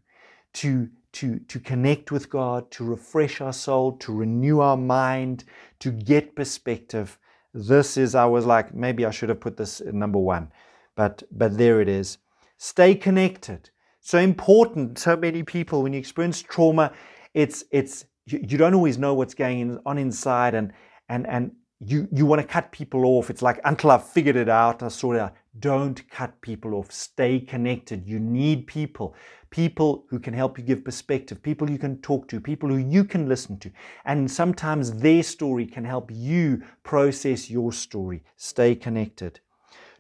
to 0.55 0.89
to, 1.13 1.39
to 1.41 1.61
connect 1.61 2.11
with 2.11 2.31
God, 2.31 2.71
to 2.71 2.85
refresh 2.85 3.41
our 3.41 3.53
soul, 3.53 3.93
to 3.99 4.15
renew 4.15 4.61
our 4.61 4.77
mind, 4.77 5.45
to 5.81 5.91
get 5.91 6.35
perspective. 6.35 7.19
this 7.53 7.99
is, 7.99 8.15
I 8.15 8.25
was 8.25 8.47
like, 8.47 8.75
maybe 8.75 9.05
I 9.05 9.11
should 9.11 9.29
have 9.29 9.41
put 9.41 9.59
this 9.59 9.83
number 9.85 10.19
one, 10.19 10.51
but, 10.95 11.23
but 11.31 11.57
there 11.59 11.81
it 11.81 11.89
is. 11.89 12.19
Stay 12.59 12.95
connected. 12.95 13.71
So 14.01 14.19
important. 14.19 14.99
So 14.99 15.17
many 15.17 15.43
people, 15.43 15.83
when 15.83 15.93
you 15.93 15.99
experience 15.99 16.43
trauma, 16.43 16.93
it's, 17.35 17.65
it's, 17.71 18.05
you, 18.27 18.45
you 18.49 18.59
don't 18.59 18.75
always 18.75 18.99
know 18.99 19.15
what's 19.15 19.35
going 19.35 19.79
on 19.87 19.99
inside 19.99 20.55
and, 20.55 20.73
and, 21.09 21.27
and 21.29 21.53
you, 21.85 22.09
you 22.13 22.27
want 22.27 22.41
to 22.41 22.47
cut 22.47 22.71
people 22.71 23.05
off. 23.05 23.31
It's 23.31 23.43
like, 23.43 23.61
until 23.65 23.91
I've 23.91 24.07
figured 24.07 24.37
it 24.37 24.49
out, 24.49 24.83
I 24.83 24.89
sort 24.89 25.19
out. 25.19 25.35
Don't 25.59 26.09
cut 26.11 26.41
people 26.41 26.75
off. 26.75 26.93
Stay 26.93 27.41
connected. 27.41 28.07
You 28.07 28.21
need 28.21 28.67
people. 28.67 29.15
People 29.51 30.07
who 30.09 30.19
can 30.19 30.33
help 30.33 30.59
you 30.59 30.65
give 30.65 30.85
perspective, 30.85 31.43
people 31.43 31.69
you 31.69 31.79
can 31.79 32.01
talk 32.01 32.27
to, 32.29 32.41
people 32.41 32.69
who 32.71 32.79
you 32.79 33.05
can 33.05 33.29
listen 33.29 33.59
to. 33.59 33.71
And 34.05 34.31
sometimes 34.31 34.93
their 34.93 35.23
story 35.23 35.67
can 35.67 35.85
help 35.85 36.11
you 36.11 36.63
process 36.85 37.51
your 37.51 37.73
story. 37.73 38.23
Stay 38.37 38.75
connected. 38.75 39.41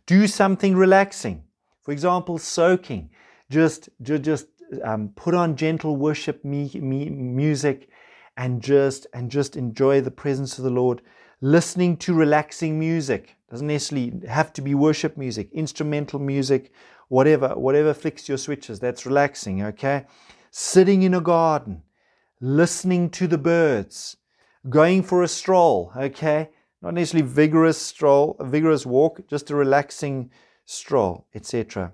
Do 0.06 0.26
something 0.26 0.76
relaxing. 0.76 1.44
For 1.82 1.92
example, 1.92 2.38
soaking. 2.38 3.10
Just, 3.50 3.88
just, 4.00 4.22
just 4.22 4.46
um, 4.84 5.10
put 5.14 5.34
on 5.34 5.56
gentle 5.56 5.96
worship 5.96 6.44
me, 6.44 6.70
me, 6.74 7.08
music 7.10 7.88
and 8.36 8.62
just, 8.62 9.06
and 9.12 9.30
just 9.30 9.56
enjoy 9.56 10.00
the 10.00 10.10
presence 10.10 10.58
of 10.58 10.64
the 10.64 10.70
Lord 10.70 11.02
listening 11.42 11.96
to 11.98 12.14
relaxing 12.14 12.78
music. 12.78 13.36
Doesn't 13.50 13.66
necessarily 13.66 14.26
have 14.28 14.52
to 14.54 14.62
be 14.62 14.74
worship 14.74 15.16
music, 15.18 15.50
instrumental 15.52 16.18
music, 16.20 16.72
whatever, 17.08 17.48
whatever 17.48 17.92
flicks 17.92 18.28
your 18.28 18.38
switches, 18.38 18.80
that's 18.80 19.04
relaxing, 19.04 19.62
okay? 19.62 20.06
Sitting 20.50 21.02
in 21.02 21.12
a 21.12 21.20
garden, 21.20 21.82
listening 22.40 23.10
to 23.10 23.26
the 23.26 23.36
birds, 23.36 24.16
going 24.68 25.02
for 25.02 25.22
a 25.22 25.28
stroll, 25.28 25.92
okay? 25.96 26.48
Not 26.82 26.94
necessarily 26.94 27.28
vigorous 27.28 27.80
stroll, 27.80 28.36
a 28.40 28.44
vigorous 28.44 28.84
walk, 28.84 29.20
just 29.28 29.50
a 29.50 29.54
relaxing 29.54 30.30
stroll, 30.64 31.28
etc. 31.34 31.92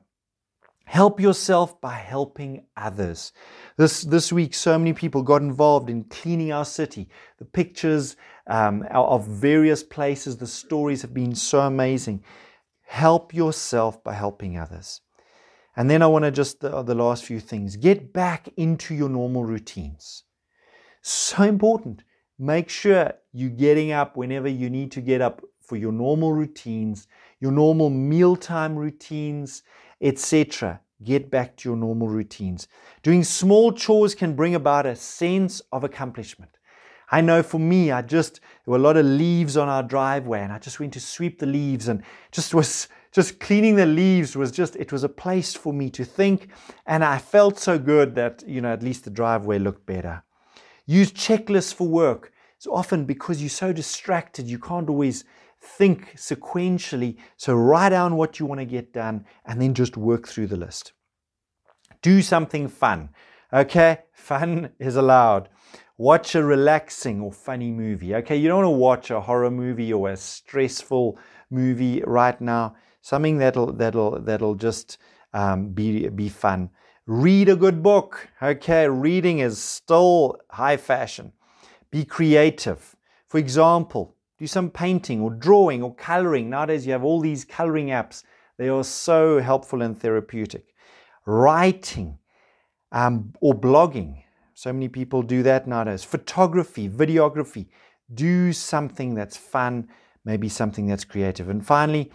Help 0.86 1.20
yourself 1.20 1.78
by 1.82 1.92
helping 1.92 2.64
others. 2.74 3.32
This, 3.76 4.02
this 4.02 4.32
week, 4.32 4.54
so 4.54 4.78
many 4.78 4.94
people 4.94 5.22
got 5.22 5.42
involved 5.42 5.90
in 5.90 6.04
cleaning 6.04 6.50
our 6.50 6.64
city. 6.64 7.10
The 7.38 7.44
pictures 7.44 8.16
um, 8.46 8.82
of 8.90 9.26
various 9.26 9.82
places, 9.82 10.38
the 10.38 10.46
stories 10.46 11.02
have 11.02 11.12
been 11.12 11.34
so 11.34 11.60
amazing. 11.60 12.24
Help 12.86 13.34
yourself 13.34 14.02
by 14.02 14.14
helping 14.14 14.56
others. 14.56 15.02
And 15.76 15.90
then 15.90 16.00
I 16.02 16.06
want 16.06 16.24
to 16.24 16.30
just, 16.30 16.60
the, 16.60 16.82
the 16.82 16.94
last 16.94 17.26
few 17.26 17.38
things, 17.38 17.76
get 17.76 18.14
back 18.14 18.48
into 18.56 18.94
your 18.94 19.10
normal 19.10 19.44
routines. 19.44 20.24
So 21.02 21.42
important. 21.42 22.02
Make 22.38 22.68
sure 22.68 23.14
you're 23.32 23.50
getting 23.50 23.90
up 23.90 24.16
whenever 24.16 24.46
you 24.46 24.70
need 24.70 24.92
to 24.92 25.00
get 25.00 25.20
up 25.20 25.42
for 25.60 25.76
your 25.76 25.90
normal 25.90 26.32
routines, 26.32 27.08
your 27.40 27.50
normal 27.50 27.90
mealtime 27.90 28.76
routines, 28.76 29.64
etc. 30.00 30.80
Get 31.02 31.32
back 31.32 31.56
to 31.56 31.68
your 31.68 31.76
normal 31.76 32.08
routines. 32.08 32.68
Doing 33.02 33.24
small 33.24 33.72
chores 33.72 34.14
can 34.14 34.36
bring 34.36 34.54
about 34.54 34.86
a 34.86 34.94
sense 34.94 35.60
of 35.72 35.82
accomplishment. 35.82 36.52
I 37.10 37.22
know 37.22 37.42
for 37.42 37.58
me, 37.58 37.90
I 37.90 38.02
just, 38.02 38.40
there 38.64 38.72
were 38.72 38.76
a 38.76 38.82
lot 38.82 38.96
of 38.96 39.04
leaves 39.04 39.56
on 39.56 39.68
our 39.68 39.82
driveway 39.82 40.40
and 40.40 40.52
I 40.52 40.58
just 40.58 40.78
went 40.78 40.92
to 40.92 41.00
sweep 41.00 41.40
the 41.40 41.46
leaves 41.46 41.88
and 41.88 42.02
just 42.30 42.54
was, 42.54 42.86
just 43.10 43.40
cleaning 43.40 43.74
the 43.74 43.86
leaves 43.86 44.36
was 44.36 44.52
just, 44.52 44.76
it 44.76 44.92
was 44.92 45.02
a 45.02 45.08
place 45.08 45.54
for 45.54 45.72
me 45.72 45.90
to 45.90 46.04
think. 46.04 46.50
And 46.86 47.02
I 47.02 47.18
felt 47.18 47.58
so 47.58 47.78
good 47.78 48.14
that, 48.14 48.44
you 48.46 48.60
know, 48.60 48.72
at 48.72 48.82
least 48.82 49.04
the 49.04 49.10
driveway 49.10 49.58
looked 49.58 49.86
better. 49.86 50.22
Use 50.88 51.12
checklists 51.12 51.74
for 51.74 51.86
work. 51.86 52.32
It's 52.56 52.66
often 52.66 53.04
because 53.04 53.42
you're 53.42 53.50
so 53.50 53.74
distracted, 53.74 54.46
you 54.46 54.58
can't 54.58 54.88
always 54.88 55.24
think 55.60 56.14
sequentially. 56.16 57.18
So 57.36 57.54
write 57.54 57.90
down 57.90 58.16
what 58.16 58.40
you 58.40 58.46
want 58.46 58.60
to 58.60 58.64
get 58.64 58.94
done 58.94 59.26
and 59.44 59.60
then 59.60 59.74
just 59.74 59.98
work 59.98 60.26
through 60.26 60.46
the 60.46 60.56
list. 60.56 60.94
Do 62.00 62.22
something 62.22 62.68
fun. 62.68 63.10
Okay, 63.52 63.98
fun 64.14 64.70
is 64.78 64.96
allowed. 64.96 65.50
Watch 65.98 66.34
a 66.34 66.42
relaxing 66.42 67.20
or 67.20 67.32
funny 67.32 67.70
movie. 67.70 68.14
Okay, 68.14 68.36
you 68.36 68.48
don't 68.48 68.64
want 68.64 68.66
to 68.66 68.78
watch 68.78 69.10
a 69.10 69.20
horror 69.20 69.50
movie 69.50 69.92
or 69.92 70.08
a 70.08 70.16
stressful 70.16 71.18
movie 71.50 72.02
right 72.06 72.40
now. 72.40 72.76
Something 73.02 73.36
that'll 73.36 73.74
that'll 73.74 74.22
that'll 74.22 74.54
just 74.54 74.96
um, 75.34 75.68
be 75.68 76.08
be 76.08 76.30
fun. 76.30 76.70
Read 77.08 77.48
a 77.48 77.56
good 77.56 77.82
book. 77.82 78.28
Okay, 78.42 78.86
reading 78.86 79.38
is 79.38 79.58
still 79.58 80.36
high 80.50 80.76
fashion. 80.76 81.32
Be 81.90 82.04
creative. 82.04 82.94
For 83.28 83.38
example, 83.38 84.14
do 84.38 84.46
some 84.46 84.68
painting 84.68 85.22
or 85.22 85.30
drawing 85.30 85.82
or 85.82 85.94
coloring. 85.94 86.50
Nowadays, 86.50 86.84
you 86.84 86.92
have 86.92 87.04
all 87.04 87.18
these 87.18 87.46
coloring 87.46 87.86
apps. 87.86 88.24
They 88.58 88.68
are 88.68 88.84
so 88.84 89.40
helpful 89.40 89.80
and 89.80 89.98
therapeutic. 89.98 90.74
Writing 91.24 92.18
um, 92.92 93.32
or 93.40 93.54
blogging. 93.54 94.22
So 94.52 94.70
many 94.70 94.88
people 94.88 95.22
do 95.22 95.42
that 95.44 95.66
nowadays. 95.66 96.04
Photography, 96.04 96.90
videography. 96.90 97.68
Do 98.12 98.52
something 98.52 99.14
that's 99.14 99.34
fun, 99.38 99.88
maybe 100.26 100.50
something 100.50 100.86
that's 100.86 101.04
creative. 101.04 101.48
And 101.48 101.64
finally, 101.64 102.12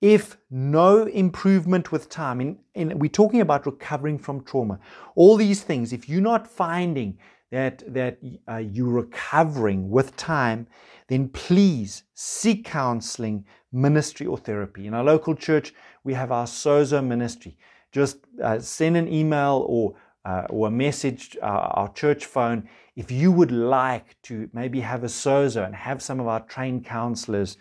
if 0.00 0.36
no 0.50 1.04
improvement 1.04 1.90
with 1.90 2.08
time, 2.08 2.58
in, 2.74 2.98
we're 2.98 3.08
talking 3.08 3.40
about 3.40 3.66
recovering 3.66 4.18
from 4.18 4.44
trauma, 4.44 4.78
all 5.14 5.36
these 5.36 5.62
things, 5.62 5.92
if 5.92 6.08
you're 6.08 6.20
not 6.20 6.46
finding 6.46 7.18
that, 7.50 7.82
that 7.92 8.18
uh, 8.50 8.56
you're 8.56 8.92
recovering 8.92 9.88
with 9.88 10.16
time, 10.16 10.66
then 11.08 11.28
please 11.28 12.02
seek 12.14 12.64
counseling, 12.64 13.44
ministry, 13.72 14.26
or 14.26 14.36
therapy. 14.36 14.86
In 14.86 14.94
our 14.94 15.04
local 15.04 15.34
church, 15.34 15.72
we 16.04 16.12
have 16.14 16.32
our 16.32 16.46
Sozo 16.46 17.04
ministry. 17.04 17.56
Just 17.92 18.18
uh, 18.42 18.58
send 18.58 18.96
an 18.96 19.10
email 19.10 19.64
or, 19.68 19.94
uh, 20.24 20.46
or 20.50 20.68
a 20.68 20.70
message, 20.70 21.36
uh, 21.40 21.46
our 21.46 21.92
church 21.92 22.26
phone, 22.26 22.68
if 22.96 23.10
you 23.10 23.30
would 23.30 23.52
like 23.52 24.16
to 24.22 24.50
maybe 24.52 24.80
have 24.80 25.04
a 25.04 25.08
Sozo 25.08 25.64
and 25.64 25.74
have 25.74 26.02
some 26.02 26.18
of 26.18 26.26
our 26.26 26.40
trained 26.40 26.84
counselors 26.84 27.56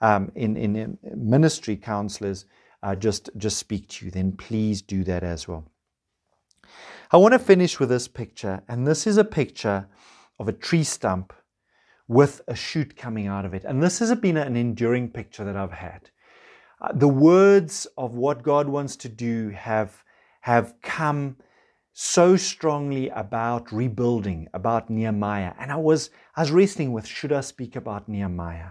um, 0.00 0.32
in, 0.34 0.56
in, 0.56 0.76
in, 0.76 0.98
ministry 1.14 1.76
counselors 1.76 2.46
uh, 2.82 2.94
just, 2.94 3.30
just 3.36 3.58
speak 3.58 3.88
to 3.88 4.06
you, 4.06 4.10
then 4.10 4.32
please 4.32 4.82
do 4.82 5.04
that 5.04 5.22
as 5.22 5.46
well. 5.46 5.70
I 7.12 7.16
want 7.16 7.32
to 7.32 7.38
finish 7.38 7.80
with 7.80 7.88
this 7.88 8.08
picture, 8.08 8.62
and 8.68 8.86
this 8.86 9.06
is 9.06 9.16
a 9.16 9.24
picture 9.24 9.88
of 10.38 10.48
a 10.48 10.52
tree 10.52 10.84
stump 10.84 11.32
with 12.08 12.40
a 12.48 12.54
shoot 12.54 12.96
coming 12.96 13.26
out 13.26 13.44
of 13.44 13.54
it. 13.54 13.64
And 13.64 13.82
this 13.82 13.98
has 13.98 14.14
been 14.16 14.36
an 14.36 14.56
enduring 14.56 15.10
picture 15.10 15.44
that 15.44 15.56
I've 15.56 15.72
had. 15.72 16.10
Uh, 16.80 16.92
the 16.92 17.08
words 17.08 17.86
of 17.98 18.12
what 18.14 18.42
God 18.42 18.68
wants 18.68 18.96
to 18.96 19.08
do 19.08 19.50
have, 19.50 20.02
have 20.40 20.74
come 20.82 21.36
so 21.92 22.36
strongly 22.36 23.10
about 23.10 23.70
rebuilding, 23.70 24.48
about 24.54 24.88
Nehemiah. 24.88 25.52
And 25.58 25.70
I 25.70 25.76
was, 25.76 26.10
I 26.34 26.40
was 26.40 26.50
wrestling 26.50 26.92
with 26.92 27.06
should 27.06 27.32
I 27.32 27.42
speak 27.42 27.76
about 27.76 28.08
Nehemiah? 28.08 28.70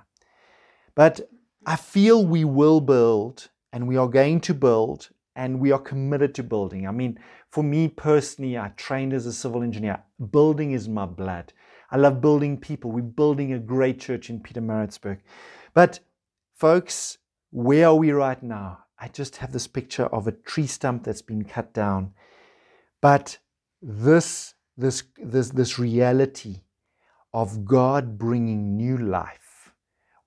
But 0.99 1.29
I 1.65 1.77
feel 1.77 2.25
we 2.25 2.43
will 2.43 2.81
build 2.81 3.47
and 3.71 3.88
we 3.88 3.95
are 3.95 4.09
going 4.09 4.41
to 4.41 4.53
build 4.53 5.07
and 5.33 5.62
we 5.62 5.71
are 5.71 5.79
committed 5.79 6.35
to 6.35 6.43
building. 6.43 6.85
I 6.85 6.91
mean, 6.91 7.17
for 7.49 7.63
me 7.63 7.88
personally, 7.88 8.57
I 8.57 8.73
trained 8.75 9.13
as 9.13 9.25
a 9.25 9.31
civil 9.31 9.63
engineer. 9.63 10.03
Building 10.31 10.73
is 10.73 10.89
my 10.89 11.05
blood. 11.05 11.53
I 11.89 11.95
love 11.95 12.19
building 12.19 12.57
people. 12.59 12.91
We're 12.91 13.03
building 13.03 13.53
a 13.53 13.59
great 13.59 14.01
church 14.01 14.29
in 14.29 14.41
Peter 14.41 14.59
Pietermaritzburg. 14.59 15.19
But, 15.73 16.01
folks, 16.53 17.19
where 17.51 17.88
are 17.88 17.95
we 17.95 18.12
right 18.12 18.43
now? 18.43 18.79
I 18.99 19.07
just 19.07 19.38
have 19.38 19.53
this 19.53 19.67
picture 19.67 20.07
of 20.07 20.27
a 20.27 20.33
tree 20.33 20.67
stump 20.67 21.05
that's 21.05 21.21
been 21.21 21.45
cut 21.45 21.73
down. 21.73 22.12
But 22.99 23.38
this, 23.81 24.53
this, 24.75 25.03
this, 25.15 25.47
this 25.51 25.79
reality 25.79 26.63
of 27.33 27.63
God 27.63 28.17
bringing 28.17 28.75
new 28.75 28.97
life, 28.97 29.48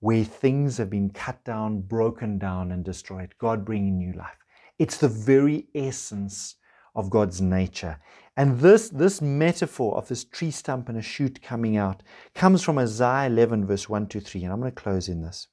where 0.03 0.25
things 0.25 0.75
have 0.75 0.89
been 0.89 1.09
cut 1.09 1.41
down, 1.45 1.79
broken 1.79 2.37
down, 2.37 2.73
and 2.73 2.83
destroyed, 2.83 3.33
God 3.37 3.63
bringing 3.63 3.97
new 3.97 4.11
life. 4.11 4.35
It's 4.77 4.97
the 4.97 5.07
very 5.07 5.69
essence 5.73 6.55
of 6.93 7.09
God's 7.09 7.39
nature. 7.39 7.97
And 8.35 8.59
this, 8.59 8.89
this 8.89 9.21
metaphor 9.21 9.95
of 9.95 10.09
this 10.09 10.25
tree 10.25 10.51
stump 10.51 10.89
and 10.89 10.97
a 10.97 11.01
shoot 11.01 11.41
coming 11.41 11.77
out 11.77 12.03
comes 12.35 12.61
from 12.61 12.79
Isaiah 12.79 13.27
11, 13.27 13.65
verse 13.65 13.87
1 13.87 14.07
to 14.07 14.19
3. 14.19 14.43
And 14.43 14.51
I'm 14.51 14.59
going 14.59 14.73
to 14.73 14.81
close 14.81 15.07
in 15.07 15.21
this. 15.21 15.47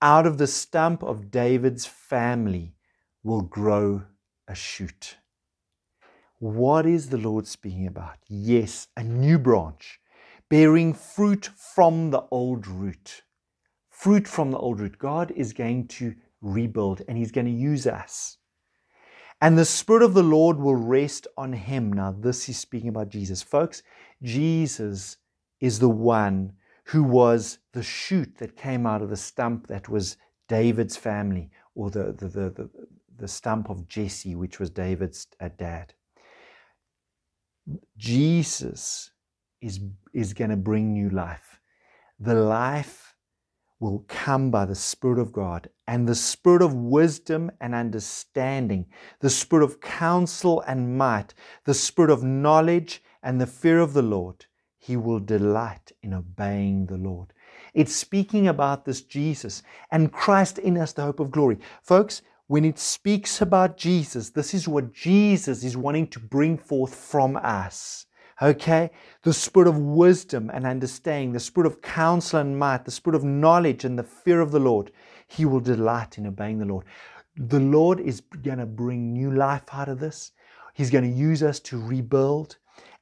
Out 0.00 0.26
of 0.26 0.38
the 0.38 0.48
stump 0.48 1.04
of 1.04 1.30
David's 1.30 1.86
family 1.86 2.74
will 3.22 3.42
grow 3.42 4.02
a 4.48 4.56
shoot. 4.56 5.18
What 6.40 6.84
is 6.84 7.10
the 7.10 7.18
Lord 7.18 7.46
speaking 7.46 7.86
about? 7.86 8.16
Yes, 8.26 8.88
a 8.96 9.04
new 9.04 9.38
branch 9.38 10.00
bearing 10.50 10.94
fruit 10.94 11.48
from 11.56 12.10
the 12.10 12.24
old 12.32 12.66
root. 12.66 13.22
Fruit 14.02 14.26
from 14.26 14.50
the 14.50 14.58
old 14.58 14.80
root. 14.80 14.98
God 14.98 15.30
is 15.30 15.52
going 15.52 15.86
to 15.86 16.12
rebuild 16.40 17.02
and 17.06 17.16
He's 17.16 17.30
going 17.30 17.46
to 17.46 17.52
use 17.52 17.86
us. 17.86 18.36
And 19.40 19.56
the 19.56 19.64
Spirit 19.64 20.02
of 20.02 20.12
the 20.12 20.24
Lord 20.24 20.58
will 20.58 20.74
rest 20.74 21.28
on 21.36 21.52
him. 21.52 21.92
Now, 21.92 22.10
this 22.10 22.48
is 22.48 22.58
speaking 22.58 22.88
about 22.88 23.10
Jesus. 23.10 23.42
Folks, 23.42 23.84
Jesus 24.20 25.18
is 25.60 25.78
the 25.78 25.88
one 25.88 26.52
who 26.86 27.04
was 27.04 27.58
the 27.74 27.84
shoot 27.84 28.38
that 28.38 28.56
came 28.56 28.86
out 28.86 29.02
of 29.02 29.08
the 29.08 29.16
stump 29.16 29.68
that 29.68 29.88
was 29.88 30.16
David's 30.48 30.96
family, 30.96 31.48
or 31.76 31.88
the, 31.88 32.12
the, 32.12 32.26
the, 32.26 32.50
the, 32.50 32.70
the 33.18 33.28
stump 33.28 33.70
of 33.70 33.86
Jesse, 33.86 34.34
which 34.34 34.58
was 34.58 34.68
David's 34.70 35.28
uh, 35.40 35.48
dad. 35.56 35.94
Jesus 37.96 39.12
is, 39.60 39.78
is 40.12 40.34
going 40.34 40.50
to 40.50 40.56
bring 40.56 40.92
new 40.92 41.10
life. 41.10 41.60
The 42.18 42.34
life 42.34 43.11
will 43.82 44.04
come 44.06 44.48
by 44.48 44.64
the 44.64 44.76
Spirit 44.76 45.18
of 45.18 45.32
God 45.32 45.68
and 45.88 46.08
the 46.08 46.14
Spirit 46.14 46.62
of 46.62 46.72
wisdom 46.72 47.50
and 47.60 47.74
understanding, 47.74 48.86
the 49.18 49.28
Spirit 49.28 49.64
of 49.64 49.80
counsel 49.80 50.60
and 50.68 50.96
might, 50.96 51.34
the 51.64 51.74
Spirit 51.74 52.08
of 52.08 52.22
knowledge 52.22 53.02
and 53.24 53.40
the 53.40 53.46
fear 53.46 53.80
of 53.80 53.92
the 53.92 54.02
Lord. 54.02 54.46
He 54.78 54.96
will 54.96 55.18
delight 55.18 55.90
in 56.00 56.14
obeying 56.14 56.86
the 56.86 56.96
Lord. 56.96 57.32
It's 57.74 57.94
speaking 57.94 58.46
about 58.46 58.84
this 58.84 59.02
Jesus 59.02 59.64
and 59.90 60.12
Christ 60.12 60.58
in 60.58 60.78
us, 60.78 60.92
the 60.92 61.02
hope 61.02 61.18
of 61.18 61.32
glory. 61.32 61.58
Folks, 61.82 62.22
when 62.46 62.64
it 62.64 62.78
speaks 62.78 63.40
about 63.40 63.76
Jesus, 63.76 64.30
this 64.30 64.54
is 64.54 64.68
what 64.68 64.92
Jesus 64.92 65.64
is 65.64 65.76
wanting 65.76 66.06
to 66.08 66.20
bring 66.20 66.56
forth 66.56 66.94
from 66.94 67.36
us. 67.36 68.06
Okay? 68.42 68.90
The 69.22 69.32
spirit 69.32 69.68
of 69.68 69.78
wisdom 69.78 70.50
and 70.52 70.66
understanding, 70.66 71.32
the 71.32 71.40
spirit 71.40 71.66
of 71.66 71.80
counsel 71.80 72.40
and 72.40 72.58
might, 72.58 72.84
the 72.84 72.90
spirit 72.90 73.16
of 73.16 73.24
knowledge 73.24 73.84
and 73.84 73.96
the 73.98 74.02
fear 74.02 74.40
of 74.40 74.50
the 74.50 74.58
Lord. 74.58 74.90
He 75.28 75.44
will 75.44 75.60
delight 75.60 76.18
in 76.18 76.26
obeying 76.26 76.58
the 76.58 76.66
Lord. 76.66 76.84
The 77.36 77.60
Lord 77.60 78.00
is 78.00 78.20
going 78.20 78.58
to 78.58 78.66
bring 78.66 79.12
new 79.12 79.30
life 79.30 79.62
out 79.72 79.88
of 79.88 80.00
this. 80.00 80.32
He's 80.74 80.90
going 80.90 81.04
to 81.04 81.18
use 81.18 81.42
us 81.42 81.60
to 81.60 81.80
rebuild. 81.80 82.56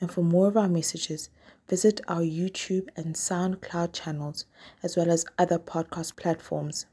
And 0.00 0.10
for 0.10 0.22
more 0.22 0.48
of 0.48 0.56
our 0.56 0.68
messages, 0.68 1.28
visit 1.68 2.00
our 2.08 2.22
YouTube 2.22 2.88
and 2.96 3.14
SoundCloud 3.14 3.92
channels, 3.92 4.46
as 4.82 4.96
well 4.96 5.10
as 5.10 5.26
other 5.38 5.58
podcast 5.58 6.16
platforms. 6.16 6.86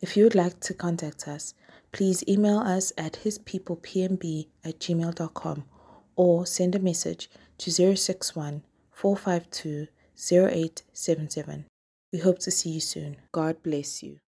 If 0.00 0.16
you 0.16 0.24
would 0.24 0.34
like 0.34 0.60
to 0.60 0.74
contact 0.74 1.26
us, 1.26 1.54
please 1.92 2.22
email 2.28 2.58
us 2.58 2.92
at 2.98 3.20
hispeoplepmb 3.24 4.46
at 4.64 4.78
gmail.com 4.78 5.64
or 6.16 6.46
send 6.46 6.74
a 6.74 6.78
message 6.78 7.30
to 7.58 7.96
061 7.96 8.62
452 8.98 9.86
0877. 10.16 11.66
We 12.12 12.18
hope 12.18 12.40
to 12.40 12.50
see 12.50 12.70
you 12.70 12.80
soon. 12.80 13.18
God 13.30 13.62
bless 13.62 14.02
you. 14.02 14.18